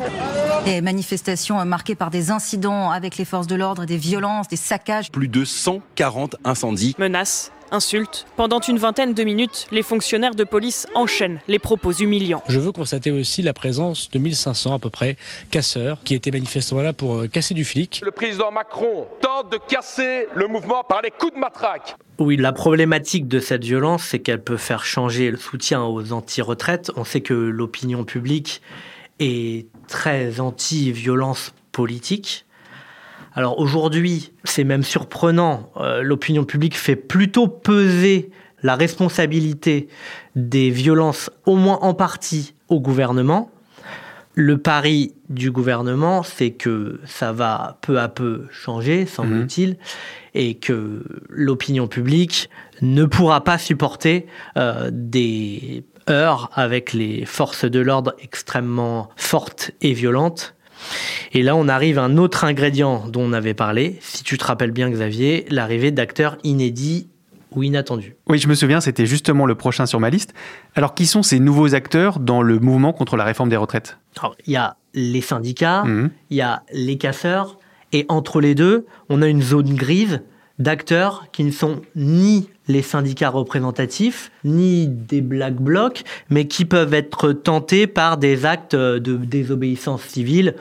Des 0.63 0.81
manifestations 0.81 1.63
marquées 1.65 1.95
par 1.95 2.09
des 2.09 2.31
incidents 2.31 2.89
avec 2.89 3.17
les 3.17 3.25
forces 3.25 3.47
de 3.47 3.55
l'ordre, 3.55 3.85
des 3.85 3.97
violences, 3.97 4.47
des 4.47 4.55
saccages. 4.55 5.11
Plus 5.11 5.27
de 5.27 5.43
140 5.43 6.37
incendies. 6.45 6.95
Menaces 6.97 7.51
insultes. 7.71 8.25
Pendant 8.35 8.59
une 8.59 8.77
vingtaine 8.77 9.13
de 9.13 9.23
minutes, 9.23 9.67
les 9.71 9.83
fonctionnaires 9.83 10.35
de 10.35 10.43
police 10.43 10.87
enchaînent 10.95 11.39
les 11.47 11.59
propos 11.59 11.91
humiliants. 11.91 12.43
Je 12.47 12.59
veux 12.59 12.71
constater 12.71 13.11
aussi 13.11 13.41
la 13.41 13.53
présence 13.53 14.09
de 14.09 14.19
1500 14.19 14.75
à 14.75 14.79
peu 14.79 14.89
près 14.89 15.17
casseurs 15.51 15.97
qui 16.03 16.15
étaient 16.15 16.31
manifestement 16.31 16.81
là 16.81 16.93
pour 16.93 17.15
euh, 17.15 17.27
casser 17.27 17.53
du 17.53 17.65
flic. 17.65 18.01
Le 18.03 18.11
président 18.11 18.51
Macron 18.51 19.07
tente 19.21 19.51
de 19.51 19.57
casser 19.67 20.27
le 20.35 20.47
mouvement 20.47 20.83
par 20.83 21.01
les 21.01 21.11
coups 21.11 21.33
de 21.33 21.39
matraque. 21.39 21.95
Oui, 22.19 22.35
la 22.35 22.51
problématique 22.51 23.27
de 23.27 23.39
cette 23.39 23.63
violence, 23.63 24.03
c'est 24.03 24.19
qu'elle 24.19 24.43
peut 24.43 24.57
faire 24.57 24.83
changer 24.83 25.31
le 25.31 25.37
soutien 25.37 25.83
aux 25.83 26.11
anti-retraites. 26.11 26.91
On 26.97 27.05
sait 27.05 27.21
que 27.21 27.33
l'opinion 27.33 28.03
publique 28.03 28.61
est 29.19 29.67
très 29.87 30.39
anti-violence 30.39 31.53
politique. 31.71 32.45
Alors 33.33 33.59
aujourd'hui, 33.59 34.31
c'est 34.43 34.63
même 34.63 34.83
surprenant, 34.83 35.71
euh, 35.77 36.01
l'opinion 36.01 36.45
publique 36.45 36.77
fait 36.77 36.95
plutôt 36.95 37.47
peser 37.47 38.31
la 38.63 38.75
responsabilité 38.75 39.87
des 40.35 40.69
violences, 40.69 41.29
au 41.45 41.55
moins 41.55 41.79
en 41.81 41.93
partie, 41.93 42.53
au 42.67 42.79
gouvernement. 42.79 43.51
Le 44.33 44.57
pari 44.57 45.13
du 45.29 45.51
gouvernement, 45.51 46.23
c'est 46.23 46.51
que 46.51 46.99
ça 47.05 47.31
va 47.31 47.77
peu 47.81 47.99
à 47.99 48.07
peu 48.07 48.45
changer, 48.51 49.05
semble-t-il, 49.05 49.77
et 50.33 50.55
que 50.55 51.03
l'opinion 51.29 51.87
publique 51.87 52.49
ne 52.81 53.05
pourra 53.05 53.43
pas 53.43 53.57
supporter 53.57 54.27
euh, 54.57 54.89
des 54.93 55.83
heurts 56.09 56.49
avec 56.53 56.93
les 56.93 57.25
forces 57.25 57.65
de 57.65 57.79
l'ordre 57.79 58.15
extrêmement 58.21 59.09
fortes 59.15 59.71
et 59.81 59.93
violentes. 59.93 60.55
Et 61.33 61.43
là, 61.43 61.55
on 61.55 61.67
arrive 61.67 61.99
à 61.99 62.03
un 62.03 62.17
autre 62.17 62.43
ingrédient 62.43 63.07
dont 63.07 63.21
on 63.21 63.33
avait 63.33 63.53
parlé, 63.53 63.97
si 64.01 64.23
tu 64.23 64.37
te 64.37 64.45
rappelles 64.45 64.71
bien 64.71 64.89
Xavier, 64.89 65.45
l'arrivée 65.49 65.91
d'acteurs 65.91 66.37
inédits 66.43 67.09
ou 67.51 67.63
inattendus. 67.63 68.15
Oui, 68.27 68.37
je 68.37 68.47
me 68.47 68.53
souviens, 68.53 68.79
c'était 68.79 69.05
justement 69.05 69.45
le 69.45 69.55
prochain 69.55 69.85
sur 69.85 69.99
ma 69.99 70.09
liste. 70.09 70.33
Alors, 70.75 70.93
qui 70.93 71.07
sont 71.07 71.23
ces 71.23 71.39
nouveaux 71.39 71.73
acteurs 71.73 72.19
dans 72.19 72.41
le 72.41 72.59
mouvement 72.59 72.93
contre 72.93 73.17
la 73.17 73.23
réforme 73.23 73.49
des 73.49 73.57
retraites? 73.57 73.97
Il 74.45 74.53
y 74.53 74.55
a 74.55 74.77
les 74.93 75.21
syndicats, 75.21 75.83
il 76.29 76.37
y 76.37 76.41
a 76.41 76.63
les 76.73 76.97
casseurs, 76.97 77.57
et 77.91 78.05
entre 78.07 78.39
les 78.39 78.55
deux, 78.55 78.85
on 79.09 79.21
a 79.21 79.27
une 79.27 79.41
zone 79.41 79.73
grise 79.73 80.21
d'acteurs 80.59 81.27
qui 81.31 81.43
ne 81.43 81.51
sont 81.51 81.81
ni 81.95 82.49
les 82.69 82.81
syndicats 82.81 83.29
représentatifs, 83.29 84.31
ni 84.45 84.87
des 84.87 85.19
black 85.19 85.55
blocs, 85.55 86.03
mais 86.29 86.47
qui 86.47 86.63
peuvent 86.63 86.93
être 86.93 87.33
tentés 87.33 87.87
par 87.87 88.17
des 88.17 88.45
actes 88.45 88.75
de 88.75 89.17
désobéissance 89.17 90.03
civile, 90.03 90.55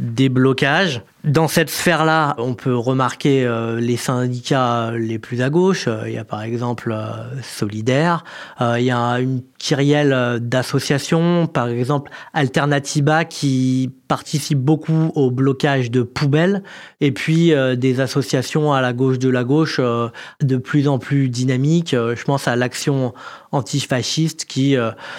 des 0.00 0.30
blocages. 0.30 1.02
Dans 1.24 1.48
cette 1.48 1.68
sphère-là, 1.68 2.34
on 2.38 2.54
peut 2.54 2.74
remarquer 2.74 3.44
euh, 3.44 3.78
les 3.78 3.98
syndicats 3.98 4.92
les 4.92 5.18
plus 5.18 5.42
à 5.42 5.50
gauche. 5.50 5.86
Euh, 5.86 6.04
il 6.06 6.14
y 6.14 6.18
a 6.18 6.24
par 6.24 6.42
exemple 6.42 6.92
euh, 6.92 7.42
Solidaire. 7.42 8.24
il 8.60 8.84
y 8.84 8.90
a 8.90 9.20
une 9.20 9.42
kyrielle 9.58 10.38
d'associations, 10.40 11.46
par 11.46 11.68
exemple 11.68 12.10
Alternativa, 12.32 13.26
qui 13.26 13.90
participe 14.08 14.58
beaucoup 14.58 15.12
au 15.14 15.30
blocage 15.30 15.90
de 15.90 16.00
poubelles. 16.00 16.62
Et 17.02 17.12
puis 17.12 17.52
des 17.76 18.00
associations 18.00 18.72
à 18.72 18.80
la 18.80 18.94
gauche 18.94 19.18
de 19.18 19.28
la 19.28 19.44
gauche 19.44 19.78
de 19.78 20.56
plus 20.56 20.88
en 20.88 20.98
plus 20.98 21.28
dynamiques. 21.28 21.90
je 21.90 22.24
pense 22.24 22.48
à 22.48 22.56
l'action 22.56 23.12
antifasciste 23.52 24.44
qui 24.44 24.76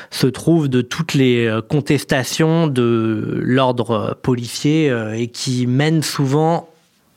se 0.10 0.28
trouve 0.28 0.70
de 0.70 0.82
toutes 0.82 1.14
les 1.14 1.60
contestations 1.70 2.68
de 2.68 3.40
l'ordre 3.44 4.18
policier 4.22 4.94
et 5.16 5.28
qui 5.28 5.68
mène 5.68 6.02
souvent 6.02 6.72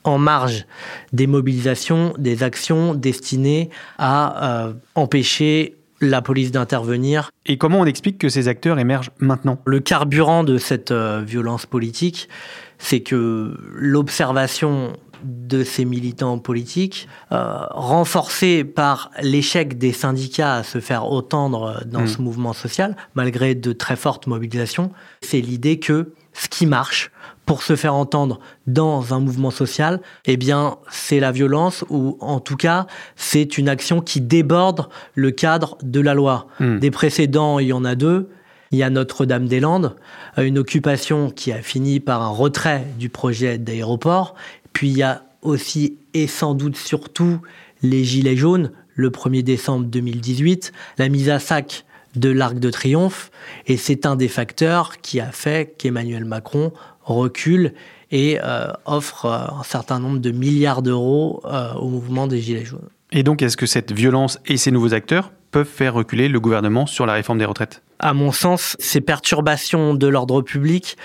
en 0.05 0.17
marge 0.17 0.65
des 1.11 1.27
mobilisations, 1.27 2.13
des 2.17 2.43
actions 2.43 2.93
destinées 2.93 3.69
à 3.97 4.67
euh, 4.67 4.73
empêcher 4.93 5.75
la 5.99 6.21
police 6.21 6.51
d'intervenir. 6.51 7.31
Et 7.45 7.57
comment 7.57 7.79
on 7.79 7.85
explique 7.85 8.17
que 8.17 8.29
ces 8.29 8.47
acteurs 8.47 8.79
émergent 8.79 9.11
maintenant? 9.19 9.59
Le 9.65 9.79
carburant 9.79 10.43
de 10.43 10.57
cette 10.57 10.91
euh, 10.91 11.21
violence 11.25 11.65
politique, 11.65 12.29
c'est 12.77 12.99
que 12.99 13.57
l'observation 13.73 14.93
de 15.25 15.63
ces 15.63 15.85
militants 15.85 16.37
politiques, 16.37 17.07
euh, 17.31 17.65
renforcée 17.71 18.63
par 18.63 19.11
l'échec 19.21 19.77
des 19.77 19.91
syndicats 19.91 20.55
à 20.55 20.63
se 20.63 20.79
faire 20.79 21.05
entendre 21.05 21.83
dans 21.85 22.01
hmm. 22.01 22.07
ce 22.07 22.21
mouvement 22.21 22.53
social, 22.53 22.95
malgré 23.15 23.55
de 23.55 23.73
très 23.73 23.95
fortes 23.95 24.27
mobilisations, 24.27 24.91
c'est 25.21 25.41
l'idée 25.41 25.79
que 25.79 26.13
ce 26.33 26.47
qui 26.47 26.65
marche, 26.65 27.11
pour 27.45 27.61
se 27.61 27.75
faire 27.75 27.93
entendre 27.93 28.39
dans 28.67 29.13
un 29.13 29.19
mouvement 29.19 29.51
social, 29.51 30.01
eh 30.25 30.35
bien, 30.35 30.77
c'est 30.89 31.19
la 31.19 31.31
violence 31.31 31.85
ou 31.89 32.17
en 32.19 32.39
tout 32.39 32.57
cas, 32.57 32.87
c'est 33.15 33.57
une 33.57 33.69
action 33.69 34.01
qui 34.01 34.19
déborde 34.19 34.89
le 35.13 35.31
cadre 35.31 35.77
de 35.83 35.99
la 35.99 36.13
loi. 36.13 36.47
Hmm. 36.59 36.79
Des 36.79 36.91
précédents, 36.91 37.59
il 37.59 37.67
y 37.67 37.73
en 37.73 37.85
a 37.85 37.95
deux. 37.95 38.29
Il 38.71 38.79
y 38.79 38.83
a 38.83 38.89
Notre-Dame-des-Landes, 38.89 39.95
euh, 40.37 40.43
une 40.43 40.57
occupation 40.57 41.29
qui 41.29 41.51
a 41.51 41.61
fini 41.61 41.99
par 41.99 42.23
un 42.23 42.29
retrait 42.29 42.85
du 42.97 43.09
projet 43.09 43.57
d'aéroport. 43.57 44.35
Puis 44.75 44.89
il 44.89 44.97
y 44.97 45.03
a 45.03 45.23
aussi 45.41 45.97
et 46.13 46.27
sans 46.27 46.53
doute 46.53 46.75
surtout 46.75 47.39
les 47.81 48.03
Gilets 48.03 48.35
jaunes, 48.35 48.71
le 48.93 49.09
1er 49.09 49.41
décembre 49.41 49.85
2018, 49.85 50.73
la 50.97 51.07
mise 51.07 51.29
à 51.29 51.39
sac 51.39 51.85
de 52.15 52.29
l'Arc 52.29 52.59
de 52.59 52.69
Triomphe, 52.69 53.31
et 53.67 53.77
c'est 53.77 54.05
un 54.05 54.15
des 54.15 54.27
facteurs 54.27 54.97
qui 54.97 55.21
a 55.21 55.31
fait 55.31 55.75
qu'Emmanuel 55.77 56.25
Macron 56.25 56.73
recule 57.03 57.73
et 58.11 58.37
euh, 58.43 58.67
offre 58.85 59.25
euh, 59.25 59.59
un 59.59 59.63
certain 59.63 59.99
nombre 59.99 60.19
de 60.19 60.31
milliards 60.31 60.81
d'euros 60.81 61.41
euh, 61.45 61.73
au 61.75 61.87
mouvement 61.87 62.27
des 62.27 62.41
Gilets 62.41 62.65
jaunes. 62.65 62.89
Et 63.11 63.23
donc, 63.23 63.41
est-ce 63.41 63.57
que 63.57 63.65
cette 63.65 63.93
violence 63.93 64.39
et 64.45 64.57
ces 64.57 64.71
nouveaux 64.71 64.93
acteurs 64.93 65.31
peuvent 65.51 65.67
faire 65.67 65.93
reculer 65.93 66.27
le 66.27 66.39
gouvernement 66.39 66.85
sur 66.85 67.05
la 67.05 67.13
réforme 67.13 67.39
des 67.39 67.45
retraites? 67.45 67.81
À 67.99 68.13
mon 68.13 68.33
sens, 68.33 68.75
ces 68.79 68.99
perturbations 68.99 69.93
de 69.93 70.07
l'ordre 70.07 70.41
public 70.41 70.97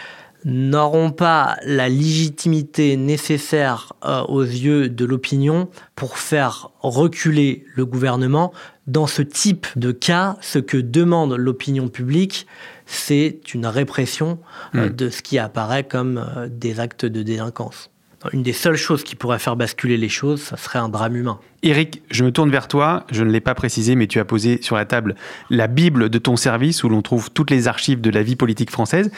n'auront 0.45 1.11
pas 1.11 1.57
la 1.65 1.89
légitimité 1.89 2.97
nécessaire 2.97 3.93
aux 4.29 4.43
yeux 4.43 4.89
de 4.89 5.05
l'opinion 5.05 5.69
pour 5.97 6.19
faire 6.19 6.71
reculer 6.81 7.65
le 7.75 7.85
gouvernement. 7.85 8.53
Dans 8.87 9.07
ce 9.07 9.23
type 9.23 9.67
de 9.77 9.93
cas, 9.93 10.37
ce 10.41 10.59
que 10.59 10.77
demande 10.77 11.35
l'opinion 11.35 11.89
publique, 11.89 12.47
c'est 12.87 13.41
une 13.55 13.67
répression 13.67 14.39
euh, 14.75 14.89
hmm. 14.89 14.97
de 14.97 15.11
ce 15.11 15.23
qui 15.23 15.39
apparaît 15.39 15.85
comme 15.85 16.19
euh, 16.19 16.49
des 16.51 16.81
actes 16.81 17.07
de 17.07 17.23
délinquance. 17.23 17.91
Une 18.33 18.43
des 18.43 18.53
seules 18.53 18.77
choses 18.77 19.03
qui 19.03 19.17
pourrait 19.17 19.39
faire 19.39 19.57
basculer 19.57 19.97
les 19.97 20.11
choses, 20.11 20.43
ça 20.43 20.59
serait 20.59 20.79
un 20.79 20.91
drame 20.91 21.17
humain. 21.17 21.39
Eric, 21.63 22.03
je 22.11 22.23
me 22.23 22.33
tourne 22.33 22.51
vers 22.51 22.69
toi. 22.69 23.07
Je 23.11 23.25
ne 23.25 23.31
l'ai 23.31 23.41
pas 23.41 23.55
précisé, 23.55 23.95
mais 23.95 24.09
tu 24.09 24.19
as 24.19 24.27
posé 24.27 24.61
sur 24.61 24.77
la 24.77 24.85
table 24.85 25.15
la 25.49 25.69
Bible 25.69 26.11
de 26.11 26.19
ton 26.19 26.37
service 26.37 26.85
où 26.85 26.91
l'on 26.91 27.01
trouve 27.01 27.31
toutes 27.31 27.51
les 27.51 27.67
archives 27.67 28.03
de 28.03 28.11
la 28.11 28.23
vie 28.23 28.37
politique 28.37 28.71
française. 28.71 29.11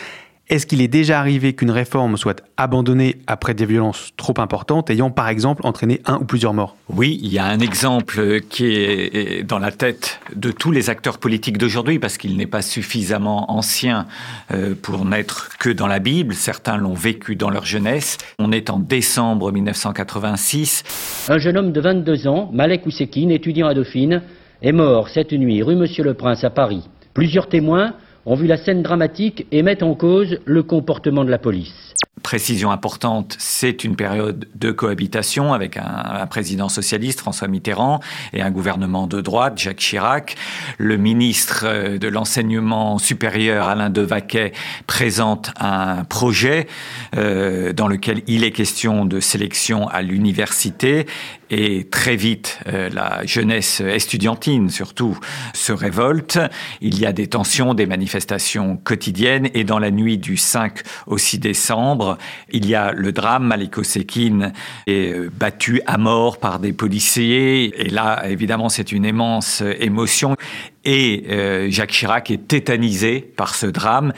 Est-ce 0.53 0.67
qu'il 0.67 0.83
est 0.83 0.89
déjà 0.89 1.19
arrivé 1.19 1.55
qu'une 1.55 1.71
réforme 1.71 2.19
soit 2.19 2.43
abandonnée 2.59 3.17
après 3.27 3.55
des 3.55 3.65
violences 3.65 4.11
trop 4.19 4.35
importantes, 4.37 4.91
ayant 4.91 5.11
par 5.11 5.31
exemple 5.31 5.65
entraîné 5.65 6.03
un 6.05 6.17
ou 6.17 6.25
plusieurs 6.27 6.53
morts? 6.53 6.77
Oui, 6.91 7.19
il 7.23 7.33
y 7.33 7.39
a 7.39 7.47
un 7.47 7.59
exemple 7.59 8.41
qui 8.51 8.67
est 8.67 9.45
dans 9.45 9.59
la 9.59 9.73
tête 9.73 10.21
de 10.37 10.53
tous 10.53 10.71
les 10.71 10.91
acteurs 10.91 11.17
politiques 11.17 11.57
d'aujourd'hui, 11.57 11.99
parce 11.99 12.19
qu'il 12.19 12.37
n'est 12.37 12.45
pas 12.45 12.61
suffisamment 12.61 13.51
ancien 13.51 14.05
euh, 14.51 14.75
pour 14.75 15.07
n'être 15.07 15.57
que 15.59 15.71
dans 15.71 15.87
la 15.87 16.01
Bible. 16.01 16.35
Certains 16.35 16.77
l'ont 16.77 16.93
vécu 16.93 17.35
dans 17.35 17.49
leur 17.49 17.65
jeunesse. 17.65 18.19
On 18.39 18.53
est 18.53 18.69
en 18.69 18.79
décembre 18.79 19.53
1986. 19.53 20.85
Un 21.31 21.39
jeune 21.39 21.57
homme 21.57 21.73
de 21.73 21.81
22 21.81 22.29
ans, 22.29 22.51
Malek 22.53 22.85
Ousekine, 22.85 23.31
étudiant 23.31 23.69
à 23.69 23.73
Dauphine, 23.73 24.21
est 24.61 24.73
mort 24.73 25.09
cette 25.09 25.33
nuit 25.33 25.63
rue 25.63 25.77
Monsieur 25.77 26.05
le 26.05 26.13
Prince 26.13 26.45
à 26.45 26.51
Paris. 26.51 26.91
Plusieurs 27.15 27.49
témoins 27.49 27.95
ont 28.27 28.35
vu 28.35 28.47
la 28.47 28.57
scène 28.57 28.83
dramatique 28.83 29.47
et 29.51 29.63
mettent 29.63 29.83
en 29.83 29.95
cause 29.95 30.39
le 30.45 30.63
comportement 30.63 31.25
de 31.25 31.31
la 31.31 31.39
police. 31.39 31.93
Précision 32.23 32.71
importante, 32.71 33.35
c'est 33.39 33.83
une 33.83 33.97
période 33.97 34.47
de 34.55 34.71
cohabitation 34.71 35.55
avec 35.55 35.77
un, 35.77 36.27
président 36.27 36.69
socialiste, 36.69 37.19
François 37.19 37.49
Mitterrand, 37.49 38.01
et 38.33 38.43
un 38.43 38.51
gouvernement 38.51 39.09
de 39.09 39.21
droite, 39.21 39.59
Jacques 39.59 39.79
Chirac. 39.79 40.37
Le 40.79 40.97
ministre 40.99 41.65
euh, 41.67 41.99
de 41.99 42.09
l'enseignement 42.09 42.99
supérieur, 42.99 43.67
Alain 43.67 43.91
Devaquet, 43.91 44.53
présente 44.87 45.53
un 45.59 46.05
projet 46.05 46.69
euh, 47.17 47.73
dans 47.73 47.89
lequel 47.89 48.23
il 48.29 48.45
est 48.45 48.53
question 48.53 49.05
de 49.05 49.19
sélection 49.19 49.89
à 49.89 50.03
l'université 50.03 51.07
et 51.55 51.85
très 51.85 52.17
vite, 52.17 52.61
euh, 52.67 52.89
la 52.89 53.27
jeunesse 53.27 53.83
estudiantine, 53.83 54.71
surtout, 54.71 55.19
se 55.53 55.71
révolte. 55.71 56.39
Il 56.81 56.99
y 56.99 57.05
a 57.05 57.13
des 57.13 57.27
tensions, 57.27 57.75
des 57.75 57.85
manifestations 57.85 58.79
quotidiennes. 58.79 59.51
Et 59.53 59.63
dans 59.63 59.79
la 59.79 59.91
nuit 59.91 60.17
du 60.17 60.39
5 60.39 60.81
au 61.07 61.19
6 61.19 61.41
décembre, 61.41 62.17
il 62.51 62.67
y 62.67 62.75
a 62.75 62.93
le 62.93 63.13
drame. 63.13 63.45
Maliko 63.45 63.83
Sekin 63.83 64.53
est 64.87 65.13
euh, 65.13 65.31
battu 65.31 65.83
à 65.87 65.99
mort 65.99 66.39
par 66.39 66.59
des 66.59 66.73
policiers. 66.73 67.85
Et 67.85 67.91
là, 67.91 68.25
évidemment, 68.27 68.71
c'est 68.71 68.91
une 68.91 69.05
immense 69.05 69.63
émotion. 69.79 70.37
Et 70.87 71.27
euh, 71.29 71.71
Jacques 71.71 71.93
Chirac 71.93 72.31
est 72.31 72.49
tétanisé 72.49 73.21
par 73.21 73.55
ce 73.55 73.67
drame. 73.67 74.15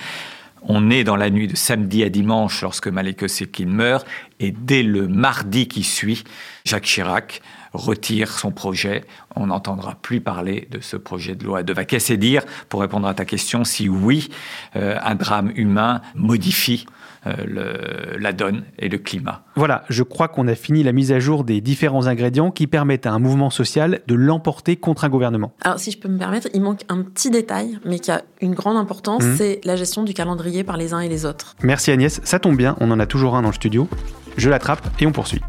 On 0.66 0.90
est 0.90 1.04
dans 1.04 1.16
la 1.16 1.30
nuit 1.30 1.46
de 1.46 1.56
samedi 1.56 2.02
à 2.02 2.08
dimanche 2.08 2.62
lorsque 2.62 2.88
Malek 2.88 3.22
Osekin 3.22 3.66
meurt, 3.66 4.06
et 4.40 4.50
dès 4.50 4.82
le 4.82 5.08
mardi 5.08 5.68
qui 5.68 5.82
suit, 5.82 6.24
Jacques 6.64 6.84
Chirac 6.84 7.42
retire 7.74 8.30
son 8.30 8.50
projet. 8.50 9.04
On 9.36 9.48
n'entendra 9.48 9.96
plus 9.96 10.20
parler 10.20 10.68
de 10.70 10.80
ce 10.80 10.96
projet 10.96 11.34
de 11.34 11.44
loi. 11.44 11.62
De 11.62 11.74
qu'est-ce 11.82 12.14
dire, 12.14 12.44
pour 12.68 12.80
répondre 12.80 13.06
à 13.06 13.14
ta 13.14 13.24
question, 13.24 13.64
si 13.64 13.88
oui, 13.88 14.30
euh, 14.76 14.96
un 15.02 15.16
drame 15.16 15.52
humain 15.54 16.00
modifie 16.14 16.86
euh, 17.26 18.16
la 18.18 18.32
donne 18.32 18.64
et 18.78 18.88
le 18.88 18.98
climat. 18.98 19.44
Voilà, 19.56 19.84
je 19.88 20.02
crois 20.02 20.28
qu'on 20.28 20.48
a 20.48 20.54
fini 20.54 20.82
la 20.82 20.92
mise 20.92 21.12
à 21.12 21.20
jour 21.20 21.44
des 21.44 21.60
différents 21.60 22.06
ingrédients 22.06 22.50
qui 22.50 22.66
permettent 22.66 23.06
à 23.06 23.12
un 23.12 23.18
mouvement 23.18 23.50
social 23.50 24.00
de 24.06 24.14
l'emporter 24.14 24.76
contre 24.76 25.04
un 25.04 25.08
gouvernement. 25.08 25.52
Alors 25.62 25.78
si 25.78 25.90
je 25.90 25.98
peux 25.98 26.08
me 26.08 26.18
permettre, 26.18 26.48
il 26.54 26.60
manque 26.60 26.82
un 26.88 27.02
petit 27.02 27.30
détail, 27.30 27.78
mais 27.84 27.98
qui 27.98 28.10
a 28.10 28.22
une 28.40 28.54
grande 28.54 28.76
importance, 28.76 29.24
mmh. 29.24 29.36
c'est 29.36 29.60
la 29.64 29.76
gestion 29.76 30.02
du 30.02 30.14
calendrier 30.14 30.64
par 30.64 30.76
les 30.76 30.92
uns 30.92 31.00
et 31.00 31.08
les 31.08 31.24
autres. 31.24 31.56
Merci 31.62 31.90
Agnès, 31.90 32.20
ça 32.24 32.38
tombe 32.38 32.56
bien, 32.56 32.76
on 32.80 32.90
en 32.90 33.00
a 33.00 33.06
toujours 33.06 33.36
un 33.36 33.42
dans 33.42 33.48
le 33.48 33.54
studio. 33.54 33.88
Je 34.36 34.50
l'attrape 34.50 34.86
et 35.00 35.06
on 35.06 35.12
poursuit. 35.12 35.40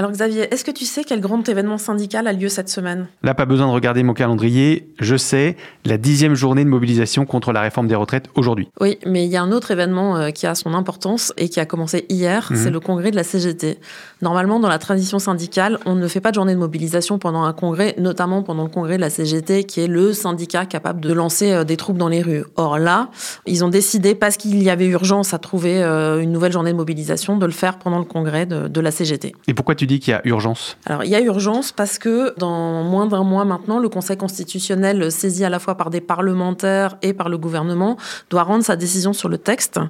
Alors 0.00 0.12
Xavier, 0.12 0.46
est-ce 0.54 0.64
que 0.64 0.70
tu 0.70 0.84
sais 0.84 1.02
quel 1.02 1.20
grand 1.20 1.48
événement 1.48 1.76
syndical 1.76 2.28
a 2.28 2.32
lieu 2.32 2.48
cette 2.48 2.68
semaine? 2.68 3.08
Là, 3.24 3.34
pas 3.34 3.46
besoin 3.46 3.66
de 3.66 3.72
regarder 3.72 4.04
mon 4.04 4.14
calendrier. 4.14 4.94
Je 5.00 5.16
sais, 5.16 5.56
la 5.84 5.98
dixième 5.98 6.36
journée 6.36 6.62
de 6.62 6.68
mobilisation 6.68 7.26
contre 7.26 7.50
la 7.50 7.62
réforme 7.62 7.88
des 7.88 7.96
retraites 7.96 8.26
aujourd'hui. 8.36 8.68
Oui, 8.80 8.98
mais 9.04 9.24
il 9.24 9.32
y 9.32 9.36
a 9.36 9.42
un 9.42 9.50
autre 9.50 9.72
événement 9.72 10.16
euh, 10.16 10.30
qui 10.30 10.46
a 10.46 10.54
son 10.54 10.72
importance 10.72 11.32
et 11.36 11.48
qui 11.48 11.58
a 11.58 11.66
commencé 11.66 12.06
hier, 12.10 12.46
mhm. 12.48 12.56
c'est 12.56 12.70
le 12.70 12.78
congrès 12.78 13.10
de 13.10 13.16
la 13.16 13.24
CGT. 13.24 13.80
Normalement, 14.22 14.60
dans 14.60 14.68
la 14.68 14.78
tradition 14.78 15.18
syndicale, 15.18 15.80
on 15.84 15.96
ne 15.96 16.06
fait 16.06 16.20
pas 16.20 16.30
de 16.30 16.36
journée 16.36 16.54
de 16.54 16.60
mobilisation 16.60 17.18
pendant 17.18 17.42
un 17.42 17.52
congrès, 17.52 17.96
notamment 17.98 18.44
pendant 18.44 18.62
le 18.62 18.70
congrès 18.70 18.98
de 18.98 19.00
la 19.00 19.10
CGT, 19.10 19.64
qui 19.64 19.80
est 19.80 19.88
le 19.88 20.12
syndicat 20.12 20.64
capable 20.64 21.00
de 21.00 21.12
lancer 21.12 21.50
euh, 21.50 21.64
des 21.64 21.76
troupes 21.76 21.98
dans 21.98 22.06
les 22.06 22.22
rues. 22.22 22.44
Or 22.54 22.78
là, 22.78 23.10
ils 23.46 23.64
ont 23.64 23.68
décidé, 23.68 24.14
parce 24.14 24.36
qu'il 24.36 24.62
y 24.62 24.70
avait 24.70 24.86
urgence 24.86 25.34
à 25.34 25.40
trouver 25.40 25.82
euh, 25.82 26.20
une 26.20 26.30
nouvelle 26.30 26.52
journée 26.52 26.70
de 26.70 26.76
mobilisation, 26.76 27.36
de 27.36 27.46
le 27.46 27.50
faire 27.50 27.80
pendant 27.80 27.98
le 27.98 28.04
congrès 28.04 28.46
de, 28.46 28.68
de 28.68 28.80
la 28.80 28.92
CGT. 28.92 29.34
Et 29.48 29.54
pourquoi 29.54 29.74
tu 29.74 29.87
dis 29.88 29.98
qu'il 29.98 30.12
y 30.12 30.14
a 30.14 30.20
urgence 30.24 30.76
Alors, 30.86 31.02
il 31.02 31.10
y 31.10 31.16
a 31.16 31.20
urgence 31.20 31.72
parce 31.72 31.98
que 31.98 32.34
dans 32.38 32.84
moins 32.84 33.06
d'un 33.06 33.24
mois 33.24 33.44
maintenant, 33.44 33.80
le 33.80 33.88
Conseil 33.88 34.16
constitutionnel, 34.16 35.10
saisi 35.10 35.44
à 35.44 35.48
la 35.48 35.58
fois 35.58 35.76
par 35.76 35.90
des 35.90 36.00
parlementaires 36.00 36.96
et 37.02 37.12
par 37.12 37.28
le 37.28 37.38
gouvernement, 37.38 37.96
doit 38.30 38.44
rendre 38.44 38.62
sa 38.62 38.76
décision 38.76 39.12
sur 39.12 39.28
le 39.28 39.38
texte. 39.38 39.80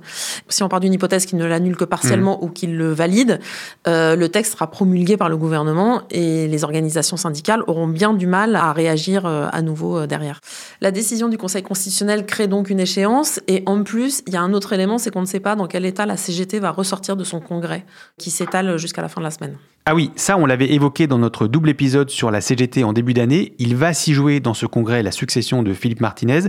Si 0.48 0.62
on 0.62 0.68
part 0.68 0.80
d'une 0.80 0.94
hypothèse 0.94 1.26
qui 1.26 1.36
ne 1.36 1.44
l'annule 1.44 1.76
que 1.76 1.84
partiellement 1.84 2.38
mmh. 2.38 2.44
ou 2.44 2.48
qu'il 2.48 2.76
le 2.76 2.92
valide, 2.92 3.40
euh, 3.86 4.16
le 4.16 4.28
texte 4.28 4.52
sera 4.52 4.70
promulgué 4.70 5.16
par 5.16 5.28
le 5.28 5.36
gouvernement 5.36 6.02
et 6.10 6.48
les 6.48 6.64
organisations 6.64 7.16
syndicales 7.16 7.62
auront 7.66 7.88
bien 7.88 8.14
du 8.14 8.26
mal 8.26 8.56
à 8.56 8.72
réagir 8.72 9.26
euh, 9.26 9.48
à 9.52 9.60
nouveau 9.62 9.98
euh, 9.98 10.06
derrière. 10.06 10.40
La 10.80 10.90
décision 10.90 11.28
du 11.28 11.36
Conseil 11.36 11.62
constitutionnel 11.62 12.24
crée 12.24 12.46
donc 12.46 12.70
une 12.70 12.80
échéance 12.80 13.40
et 13.48 13.62
en 13.66 13.82
plus, 13.82 14.22
il 14.26 14.32
y 14.32 14.36
a 14.36 14.42
un 14.42 14.52
autre 14.54 14.72
élément, 14.72 14.98
c'est 14.98 15.10
qu'on 15.10 15.20
ne 15.20 15.26
sait 15.26 15.40
pas 15.40 15.56
dans 15.56 15.66
quel 15.66 15.84
état 15.84 16.06
la 16.06 16.16
CGT 16.16 16.60
va 16.60 16.70
ressortir 16.70 17.16
de 17.16 17.24
son 17.24 17.40
congrès 17.40 17.84
qui 18.18 18.30
s'étale 18.30 18.78
jusqu'à 18.78 19.02
la 19.02 19.08
fin 19.08 19.20
de 19.20 19.24
la 19.24 19.30
semaine. 19.30 19.56
Ah 19.90 19.94
oui, 19.94 20.10
ça 20.16 20.36
on 20.36 20.44
l'avait 20.44 20.70
évoqué 20.70 21.06
dans 21.06 21.16
notre 21.16 21.46
double 21.46 21.70
épisode 21.70 22.10
sur 22.10 22.30
la 22.30 22.42
CGT 22.42 22.84
en 22.84 22.92
début 22.92 23.14
d'année. 23.14 23.54
Il 23.58 23.74
va 23.74 23.94
s'y 23.94 24.12
jouer 24.12 24.38
dans 24.38 24.52
ce 24.52 24.66
congrès 24.66 25.02
la 25.02 25.12
succession 25.12 25.62
de 25.62 25.72
Philippe 25.72 26.02
Martinez 26.02 26.40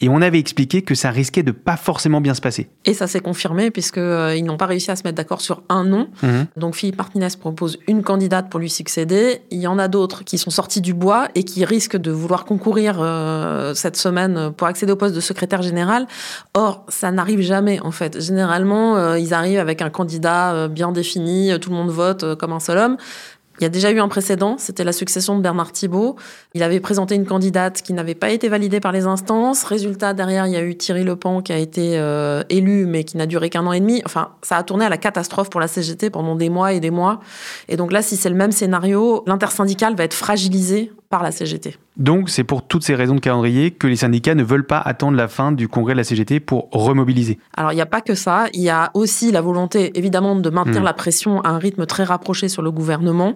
et 0.00 0.08
on 0.08 0.20
avait 0.20 0.38
expliqué 0.38 0.82
que 0.82 0.94
ça 0.94 1.10
risquait 1.10 1.42
de 1.42 1.52
pas 1.52 1.76
forcément 1.76 2.20
bien 2.20 2.34
se 2.34 2.40
passer. 2.40 2.68
Et 2.84 2.92
ça 2.92 3.06
s'est 3.06 3.20
confirmé 3.20 3.70
puisqu'ils 3.70 4.00
euh, 4.02 4.40
n'ont 4.42 4.58
pas 4.58 4.66
réussi 4.66 4.90
à 4.90 4.96
se 4.96 5.02
mettre 5.04 5.16
d'accord 5.16 5.40
sur 5.40 5.62
un 5.68 5.84
nom. 5.84 6.08
Mhm. 6.22 6.46
Donc 6.56 6.74
Philippe 6.74 6.98
Martinez 6.98 7.28
propose 7.40 7.78
une 7.88 8.02
candidate 8.02 8.50
pour 8.50 8.60
lui 8.60 8.68
succéder. 8.68 9.40
Il 9.50 9.58
y 9.58 9.66
en 9.66 9.78
a 9.78 9.88
d'autres 9.88 10.24
qui 10.24 10.36
sont 10.36 10.50
sortis 10.50 10.82
du 10.82 10.92
bois 10.92 11.28
et 11.34 11.44
qui 11.44 11.64
risquent 11.64 11.96
de 11.96 12.10
vouloir 12.10 12.44
concourir 12.44 12.98
euh, 13.00 13.72
cette 13.74 13.96
semaine 13.96 14.52
pour 14.56 14.66
accéder 14.66 14.92
au 14.92 14.96
poste 14.96 15.14
de 15.14 15.20
secrétaire 15.20 15.62
général. 15.62 16.06
Or, 16.54 16.84
ça 16.88 17.10
n'arrive 17.10 17.40
jamais 17.40 17.80
en 17.80 17.90
fait. 17.90 18.20
Généralement, 18.20 18.96
euh, 18.96 19.18
ils 19.18 19.32
arrivent 19.32 19.60
avec 19.60 19.80
un 19.80 19.90
candidat 19.90 20.68
bien 20.68 20.92
défini, 20.92 21.52
tout 21.60 21.70
le 21.70 21.76
monde 21.76 21.90
vote 21.90 22.34
comme 22.36 22.52
un 22.52 22.60
seul 22.60 22.78
homme. 22.78 22.96
Il 23.58 23.62
y 23.62 23.66
a 23.66 23.70
déjà 23.70 23.90
eu 23.90 24.00
un 24.00 24.08
précédent, 24.08 24.56
c'était 24.58 24.84
la 24.84 24.92
succession 24.92 25.36
de 25.36 25.42
Bernard 25.42 25.72
Thibault. 25.72 26.16
Il 26.54 26.62
avait 26.62 26.80
présenté 26.80 27.14
une 27.14 27.24
candidate 27.24 27.82
qui 27.82 27.92
n'avait 27.94 28.14
pas 28.14 28.30
été 28.30 28.48
validée 28.48 28.80
par 28.80 28.92
les 28.92 29.06
instances. 29.06 29.64
Résultat, 29.64 30.12
derrière, 30.12 30.46
il 30.46 30.52
y 30.52 30.56
a 30.56 30.62
eu 30.62 30.76
Thierry 30.76 31.04
Lepan 31.04 31.40
qui 31.40 31.52
a 31.52 31.58
été 31.58 31.98
euh, 31.98 32.42
élu, 32.50 32.86
mais 32.86 33.04
qui 33.04 33.16
n'a 33.16 33.26
duré 33.26 33.48
qu'un 33.48 33.66
an 33.66 33.72
et 33.72 33.80
demi. 33.80 34.02
Enfin, 34.04 34.30
ça 34.42 34.56
a 34.56 34.62
tourné 34.62 34.84
à 34.84 34.88
la 34.88 34.98
catastrophe 34.98 35.48
pour 35.48 35.60
la 35.60 35.68
CGT 35.68 36.10
pendant 36.10 36.36
des 36.36 36.50
mois 36.50 36.74
et 36.74 36.80
des 36.80 36.90
mois. 36.90 37.20
Et 37.68 37.76
donc 37.76 37.92
là, 37.92 38.02
si 38.02 38.16
c'est 38.16 38.30
le 38.30 38.36
même 38.36 38.52
scénario, 38.52 39.24
l'intersyndicale 39.26 39.94
va 39.96 40.04
être 40.04 40.14
fragilisé 40.14 40.92
par 41.08 41.22
la 41.22 41.30
CGT. 41.30 41.76
Donc 41.96 42.28
c'est 42.28 42.44
pour 42.44 42.66
toutes 42.66 42.84
ces 42.84 42.94
raisons 42.94 43.14
de 43.14 43.20
calendrier 43.20 43.70
que 43.70 43.86
les 43.86 43.96
syndicats 43.96 44.34
ne 44.34 44.42
veulent 44.42 44.66
pas 44.66 44.78
attendre 44.78 45.16
la 45.16 45.28
fin 45.28 45.52
du 45.52 45.68
congrès 45.68 45.94
de 45.94 45.98
la 45.98 46.04
CGT 46.04 46.40
pour 46.40 46.68
remobiliser. 46.72 47.38
Alors 47.56 47.72
il 47.72 47.76
n'y 47.76 47.80
a 47.80 47.86
pas 47.86 48.00
que 48.00 48.14
ça, 48.14 48.46
il 48.52 48.60
y 48.60 48.68
a 48.68 48.90
aussi 48.94 49.32
la 49.32 49.40
volonté 49.40 49.96
évidemment 49.98 50.36
de 50.36 50.50
maintenir 50.50 50.82
hmm. 50.82 50.84
la 50.84 50.92
pression 50.92 51.40
à 51.40 51.50
un 51.50 51.58
rythme 51.58 51.86
très 51.86 52.04
rapproché 52.04 52.48
sur 52.48 52.60
le 52.60 52.70
gouvernement 52.70 53.34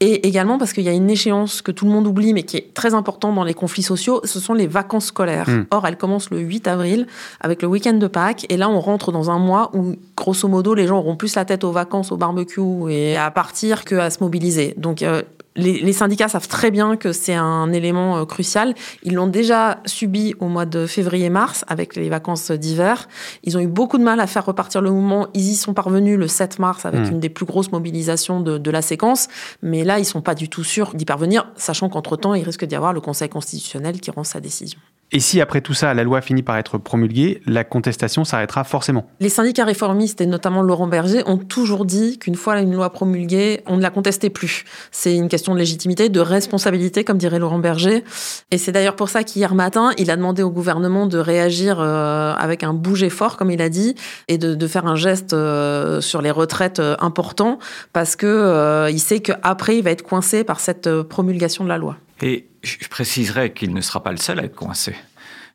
et 0.00 0.26
également 0.26 0.58
parce 0.58 0.72
qu'il 0.72 0.84
y 0.84 0.88
a 0.88 0.92
une 0.92 1.10
échéance 1.10 1.62
que 1.62 1.70
tout 1.70 1.84
le 1.84 1.92
monde 1.92 2.06
oublie 2.06 2.32
mais 2.32 2.42
qui 2.42 2.56
est 2.56 2.74
très 2.74 2.94
importante 2.94 3.34
dans 3.34 3.44
les 3.44 3.54
conflits 3.54 3.82
sociaux, 3.82 4.20
ce 4.24 4.40
sont 4.40 4.54
les 4.54 4.66
vacances 4.66 5.06
scolaires. 5.06 5.48
Hmm. 5.48 5.66
Or 5.70 5.86
elles 5.86 5.98
commencent 5.98 6.30
le 6.30 6.40
8 6.40 6.66
avril 6.66 7.06
avec 7.40 7.62
le 7.62 7.68
week-end 7.68 7.94
de 7.94 8.06
Pâques 8.06 8.46
et 8.48 8.56
là 8.56 8.68
on 8.68 8.80
rentre 8.80 9.12
dans 9.12 9.30
un 9.30 9.38
mois 9.38 9.70
où 9.74 9.94
grosso 10.16 10.48
modo 10.48 10.74
les 10.74 10.86
gens 10.86 10.98
auront 10.98 11.16
plus 11.16 11.36
la 11.36 11.44
tête 11.44 11.64
aux 11.64 11.72
vacances, 11.72 12.10
au 12.10 12.16
barbecue 12.16 12.60
et 12.88 13.16
à 13.16 13.30
partir 13.30 13.84
qu'à 13.84 14.10
se 14.10 14.22
mobiliser. 14.22 14.74
Donc 14.76 15.02
euh, 15.02 15.22
les, 15.56 15.92
syndicats 15.92 16.28
savent 16.28 16.48
très 16.48 16.70
bien 16.70 16.96
que 16.96 17.12
c'est 17.12 17.34
un 17.34 17.72
élément 17.72 18.18
euh, 18.18 18.24
crucial. 18.24 18.74
Ils 19.02 19.14
l'ont 19.14 19.26
déjà 19.26 19.80
subi 19.84 20.34
au 20.38 20.46
mois 20.46 20.66
de 20.66 20.86
février-mars 20.86 21.64
avec 21.68 21.96
les 21.96 22.08
vacances 22.08 22.50
d'hiver. 22.50 23.08
Ils 23.42 23.56
ont 23.56 23.60
eu 23.60 23.66
beaucoup 23.66 23.98
de 23.98 24.04
mal 24.04 24.20
à 24.20 24.26
faire 24.26 24.46
repartir 24.46 24.80
le 24.80 24.90
mouvement. 24.90 25.28
Ils 25.34 25.50
y 25.50 25.56
sont 25.56 25.74
parvenus 25.74 26.18
le 26.18 26.28
7 26.28 26.58
mars 26.58 26.86
avec 26.86 27.00
mmh. 27.00 27.12
une 27.12 27.20
des 27.20 27.28
plus 27.28 27.46
grosses 27.46 27.72
mobilisations 27.72 28.40
de, 28.40 28.58
de, 28.58 28.70
la 28.70 28.82
séquence. 28.82 29.28
Mais 29.62 29.84
là, 29.84 29.98
ils 29.98 30.04
sont 30.04 30.22
pas 30.22 30.34
du 30.34 30.48
tout 30.48 30.64
sûrs 30.64 30.94
d'y 30.94 31.04
parvenir, 31.04 31.50
sachant 31.56 31.88
qu'entre-temps, 31.88 32.34
il 32.34 32.44
risque 32.44 32.64
d'y 32.64 32.76
avoir 32.76 32.92
le 32.92 33.00
Conseil 33.00 33.28
constitutionnel 33.28 34.00
qui 34.00 34.10
rend 34.10 34.24
sa 34.24 34.40
décision. 34.40 34.78
Et 35.12 35.18
si 35.18 35.40
après 35.40 35.60
tout 35.60 35.74
ça, 35.74 35.92
la 35.92 36.04
loi 36.04 36.20
finit 36.20 36.42
par 36.42 36.56
être 36.56 36.78
promulguée, 36.78 37.42
la 37.46 37.64
contestation 37.64 38.24
s'arrêtera 38.24 38.62
forcément. 38.62 39.10
Les 39.18 39.28
syndicats 39.28 39.64
réformistes, 39.64 40.20
et 40.20 40.26
notamment 40.26 40.62
Laurent 40.62 40.86
Berger, 40.86 41.22
ont 41.26 41.36
toujours 41.36 41.84
dit 41.84 42.18
qu'une 42.18 42.36
fois 42.36 42.60
une 42.60 42.74
loi 42.74 42.90
promulguée, 42.90 43.62
on 43.66 43.76
ne 43.76 43.82
la 43.82 43.90
contestait 43.90 44.30
plus. 44.30 44.64
C'est 44.92 45.16
une 45.16 45.28
question 45.28 45.54
de 45.54 45.58
légitimité, 45.58 46.08
de 46.08 46.20
responsabilité, 46.20 47.02
comme 47.02 47.18
dirait 47.18 47.40
Laurent 47.40 47.58
Berger. 47.58 48.04
Et 48.52 48.58
c'est 48.58 48.70
d'ailleurs 48.70 48.94
pour 48.94 49.08
ça 49.08 49.24
qu'hier 49.24 49.54
matin, 49.54 49.90
il 49.98 50.12
a 50.12 50.16
demandé 50.16 50.42
au 50.42 50.50
gouvernement 50.50 51.06
de 51.06 51.18
réagir 51.18 51.78
euh, 51.80 52.32
avec 52.34 52.62
un 52.62 52.72
bouger 52.72 53.10
fort, 53.10 53.36
comme 53.36 53.50
il 53.50 53.62
a 53.62 53.68
dit, 53.68 53.96
et 54.28 54.38
de, 54.38 54.66
faire 54.68 54.86
un 54.86 54.94
geste 54.94 55.32
euh, 55.32 56.00
sur 56.00 56.22
les 56.22 56.30
retraites 56.30 56.78
euh, 56.78 56.94
important, 57.00 57.58
parce 57.92 58.14
que 58.14 58.88
il 58.90 59.00
sait 59.00 59.20
qu'après, 59.20 59.78
il 59.78 59.82
va 59.82 59.90
être 59.90 60.02
coincé 60.02 60.44
par 60.44 60.60
cette 60.60 61.02
promulgation 61.02 61.64
de 61.64 61.68
la 61.68 61.78
loi. 61.78 61.96
Et 62.22 62.48
je 62.62 62.88
préciserai 62.88 63.52
qu'il 63.52 63.72
ne 63.72 63.80
sera 63.80 64.02
pas 64.02 64.12
le 64.12 64.18
seul 64.18 64.40
à 64.40 64.44
être 64.44 64.56
coincé. 64.56 64.94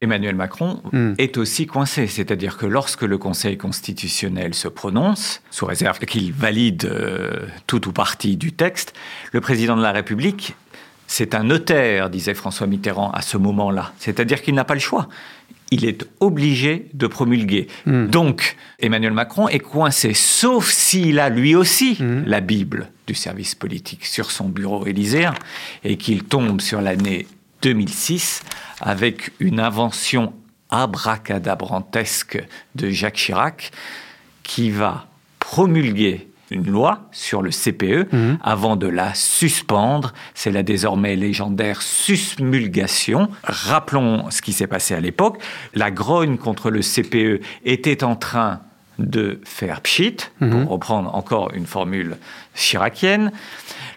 Emmanuel 0.01 0.36
Macron 0.36 0.82
hmm. 0.91 1.13
est 1.17 1.38
aussi 1.38 1.67
coincé, 1.67 2.08
c'est-à-dire 2.08 2.58
que 2.58 2.65
lorsque 2.65 3.04
le 3.04 3.17
Conseil 3.17 3.58
constitutionnel 3.58 4.54
se 4.54 4.67
prononce, 4.67 5.41
sous 5.51 5.65
réserve 5.65 5.99
qu'il 5.99 6.34
valide 6.34 6.86
euh, 6.86 7.47
tout 7.65 7.88
ou 7.88 7.91
partie 7.91 8.36
du 8.36 8.51
texte, 8.51 8.93
le 9.32 9.41
président 9.41 9.78
de 9.78 9.82
la 9.82 9.91
République, 9.91 10.56
c'est 11.08 11.36
un 11.36 11.43
notaire, 11.43 12.10
disait 12.10 12.34
François 12.34 12.67
Mitterrand 12.67 13.12
à 13.12 13.21
ce 13.21 13.38
moment-là, 13.38 13.93
c'est-à-dire 13.99 14.41
qu'il 14.41 14.56
n'a 14.56 14.65
pas 14.65 14.73
le 14.73 14.80
choix. 14.80 15.08
Il 15.71 15.86
est 15.86 16.06
obligé 16.19 16.88
de 16.93 17.08
promulguer. 17.08 17.67
Hmm. 17.86 18.08
Donc, 18.08 18.56
Emmanuel 18.80 19.13
Macron 19.13 19.47
est 19.47 19.60
coincé, 19.60 20.13
sauf 20.13 20.69
s'il 20.69 21.19
a 21.19 21.30
lui 21.30 21.56
aussi 21.56 21.97
hmm. 21.99 22.23
la 22.25 22.41
Bible 22.41 22.89
du 23.08 23.15
service 23.15 23.56
politique 23.56 24.06
sur 24.06 24.32
son 24.32 24.49
bureau 24.49 24.86
élyséen 24.86 25.34
et 25.84 25.97
qu'il 25.97 26.23
tombe 26.23 26.62
sur 26.62 26.82
l'année 26.82 27.28
2006 27.62 28.43
avec 28.82 29.32
une 29.39 29.60
invention 29.60 30.34
abracadabrantesque 30.69 32.43
de 32.75 32.89
Jacques 32.89 33.15
Chirac 33.15 33.71
qui 34.43 34.69
va 34.69 35.08
promulguer 35.39 36.28
une 36.52 36.70
loi 36.70 37.08
sur 37.12 37.42
le 37.42 37.50
CPE 37.50 38.12
mhm. 38.14 38.38
avant 38.44 38.76
de 38.76 38.88
la 38.88 39.14
suspendre. 39.14 40.14
C'est 40.34 40.52
la 40.52 40.64
désormais 40.64 41.16
légendaire 41.16 41.82
susmulgation. 41.82 43.30
Rappelons 43.44 44.30
ce 44.30 44.42
qui 44.42 44.54
s'est 44.54 44.68
passé 44.68 44.94
à 44.94 45.00
l'époque. 45.00 45.42
La 45.74 45.92
grogne 45.92 46.38
contre 46.38 46.70
le 46.70 46.82
CPE 46.82 47.44
était 47.64 48.04
en 48.04 48.16
train 48.16 48.62
de 48.98 49.42
faire 49.44 49.82
pchit, 49.82 50.18
pour 50.40 50.48
mhm. 50.48 50.68
reprendre 50.68 51.16
encore 51.16 51.52
une 51.54 51.66
formule 51.66 52.18
chiracienne. 52.54 53.32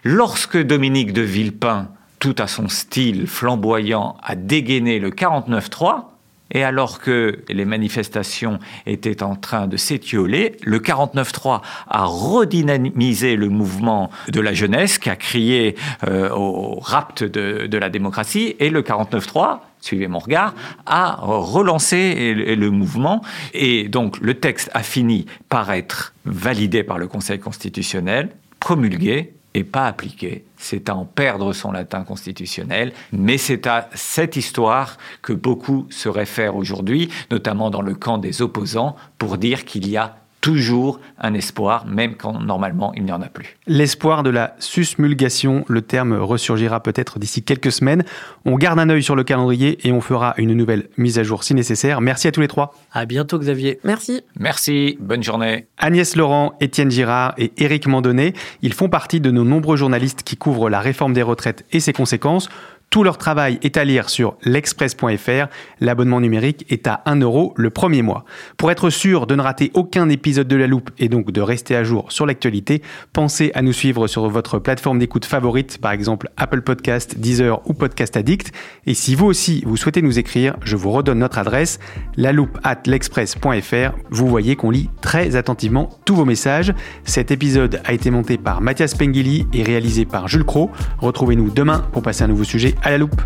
Lorsque 0.03 0.57
Dominique 0.57 1.13
de 1.13 1.21
Villepin, 1.21 1.89
tout 2.19 2.35
à 2.37 2.47
son 2.47 2.67
style 2.67 3.27
flamboyant, 3.27 4.17
a 4.21 4.35
dégainé 4.35 4.99
le 4.99 5.09
49-3, 5.11 6.03
Et 6.51 6.63
alors 6.63 6.99
que 6.99 7.39
les 7.47 7.65
manifestations 7.65 8.59
étaient 8.85 9.23
en 9.23 9.35
train 9.35 9.67
de 9.67 9.77
s'étioler, 9.77 10.57
le 10.63 10.79
49-3 10.79 11.61
a 11.87 12.05
redynamisé 12.05 13.35
le 13.35 13.49
mouvement 13.49 14.09
de 14.29 14.39
la 14.41 14.53
jeunesse 14.53 14.97
qui 14.97 15.09
a 15.09 15.15
crié 15.15 15.75
euh, 16.07 16.29
au 16.31 16.79
rapt 16.79 17.23
de, 17.23 17.67
de 17.67 17.77
la 17.77 17.89
démocratie. 17.89 18.55
Et 18.59 18.69
le 18.69 18.81
49-3 18.81 19.59
suivez 19.81 20.07
mon 20.07 20.19
regard, 20.19 20.53
a 20.85 21.15
relancé 21.21 22.33
le 22.33 22.69
mouvement. 22.69 23.21
Et 23.53 23.87
donc 23.87 24.19
le 24.19 24.33
texte 24.33 24.69
a 24.73 24.83
fini 24.83 25.25
par 25.47 25.71
être 25.71 26.13
validé 26.25 26.83
par 26.83 26.97
le 26.97 27.07
Conseil 27.07 27.39
constitutionnel, 27.39 28.29
promulgué 28.59 29.33
et 29.59 29.63
pas 29.63 29.85
appliqué. 29.85 30.45
C'est 30.57 30.89
à 30.89 30.95
en 30.95 31.05
perdre 31.05 31.53
son 31.53 31.71
latin 31.71 32.03
constitutionnel, 32.03 32.93
mais 33.11 33.37
c'est 33.37 33.67
à 33.67 33.89
cette 33.93 34.35
histoire 34.35 34.97
que 35.21 35.33
beaucoup 35.33 35.85
se 35.89 36.09
réfèrent 36.09 36.55
aujourd'hui, 36.55 37.09
notamment 37.29 37.69
dans 37.69 37.81
le 37.81 37.93
camp 37.93 38.17
des 38.17 38.41
opposants, 38.41 38.95
pour 39.17 39.37
dire 39.37 39.65
qu'il 39.65 39.87
y 39.87 39.97
a 39.97 40.18
toujours 40.41 40.99
un 41.19 41.33
espoir, 41.33 41.85
même 41.85 42.15
quand 42.15 42.39
normalement 42.39 42.93
il 42.95 43.03
n'y 43.03 43.11
en 43.11 43.21
a 43.21 43.27
plus. 43.27 43.57
L'espoir 43.67 44.23
de 44.23 44.29
la 44.29 44.55
susmulgation, 44.59 45.65
le 45.67 45.81
terme 45.81 46.13
ressurgira 46.13 46.81
peut-être 46.81 47.19
d'ici 47.19 47.43
quelques 47.43 47.71
semaines. 47.71 48.03
On 48.45 48.55
garde 48.55 48.79
un 48.79 48.89
œil 48.89 49.03
sur 49.03 49.15
le 49.15 49.23
calendrier 49.23 49.85
et 49.87 49.91
on 49.91 50.01
fera 50.01 50.33
une 50.37 50.53
nouvelle 50.53 50.89
mise 50.97 51.19
à 51.19 51.23
jour 51.23 51.43
si 51.43 51.53
nécessaire. 51.53 52.01
Merci 52.01 52.27
à 52.27 52.31
tous 52.31 52.41
les 52.41 52.47
trois. 52.47 52.73
À 52.91 53.05
bientôt 53.05 53.37
Xavier. 53.37 53.79
Merci. 53.83 54.21
Merci, 54.39 54.97
bonne 55.01 55.23
journée. 55.23 55.67
Agnès 55.77 56.15
Laurent, 56.15 56.53
Étienne 56.59 56.91
Girard 56.91 57.33
et 57.37 57.51
Éric 57.57 57.87
Mandonnet, 57.87 58.33
ils 58.61 58.73
font 58.73 58.89
partie 58.89 59.19
de 59.19 59.31
nos 59.31 59.43
nombreux 59.43 59.77
journalistes 59.77 60.23
qui 60.23 60.37
couvrent 60.37 60.69
la 60.69 60.79
réforme 60.79 61.13
des 61.13 61.21
retraites 61.21 61.65
et 61.71 61.79
ses 61.79 61.93
conséquences. 61.93 62.49
Tout 62.89 63.03
leur 63.03 63.19
travail 63.19 63.59
est 63.61 63.77
à 63.77 63.83
lire 63.83 64.09
sur 64.09 64.35
l'express.fr. 64.43 65.47
L'abonnement 65.79 66.19
numérique 66.19 66.65
est 66.69 66.87
à 66.87 67.03
1 67.05 67.17
euro 67.17 67.53
le 67.55 67.69
premier 67.69 68.01
mois. 68.01 68.25
Pour 68.57 68.71
être 68.71 68.89
sûr 68.89 69.27
de 69.27 69.35
ne 69.35 69.43
rater 69.43 69.69
aucun 69.75 70.09
épisode 70.09 70.47
de 70.47 70.55
La 70.55 70.65
Loupe 70.65 70.89
et 70.97 71.07
donc 71.07 71.31
de 71.31 71.39
rester 71.39 71.75
à 71.75 71.83
jour 71.83 72.11
sur 72.11 72.25
l'actualité, 72.25 72.81
pensez 73.13 73.51
à 73.53 73.61
nous 73.61 73.73
suivre 73.73 74.07
sur 74.07 74.27
votre 74.27 74.57
plateforme 74.57 74.97
d'écoute 74.97 75.25
favorite, 75.25 75.77
par 75.77 75.91
exemple 75.91 76.29
Apple 76.35 76.63
Podcast, 76.63 77.19
Deezer 77.19 77.61
ou 77.69 77.75
Podcast 77.75 78.17
Addict. 78.17 78.51
Et 78.87 78.95
si 78.95 79.13
vous 79.13 79.27
aussi 79.27 79.61
vous 79.67 79.77
souhaitez 79.77 80.01
nous 80.01 80.17
écrire, 80.17 80.55
je 80.63 80.75
vous 80.75 80.89
redonne 80.89 81.19
notre 81.19 81.37
adresse, 81.37 81.79
loupe 82.17 82.57
at 82.63 82.81
l'express.fr. 82.87 83.97
Vous 84.09 84.27
voyez 84.27 84.55
qu'on 84.55 84.71
lit 84.71 84.89
très 85.01 85.35
attentivement 85.35 85.89
tous 86.05 86.15
vos 86.15 86.25
messages. 86.25 86.73
Cet 87.03 87.29
épisode 87.29 87.81
a 87.85 87.93
été 87.93 88.09
monté 88.09 88.39
par 88.39 88.61
Mathias 88.61 88.95
Pengili 88.95 89.45
et 89.53 89.61
réalisé 89.61 90.05
par 90.05 90.27
Jules 90.27 90.43
Cro. 90.43 90.71
Retrouvez-nous 90.97 91.51
demain 91.51 91.85
pour 91.91 92.01
passer 92.01 92.23
un 92.23 92.27
nouveau 92.27 92.43
sujet 92.43 92.73
à 92.81 92.91
la 92.91 92.97
loupe. 92.97 93.21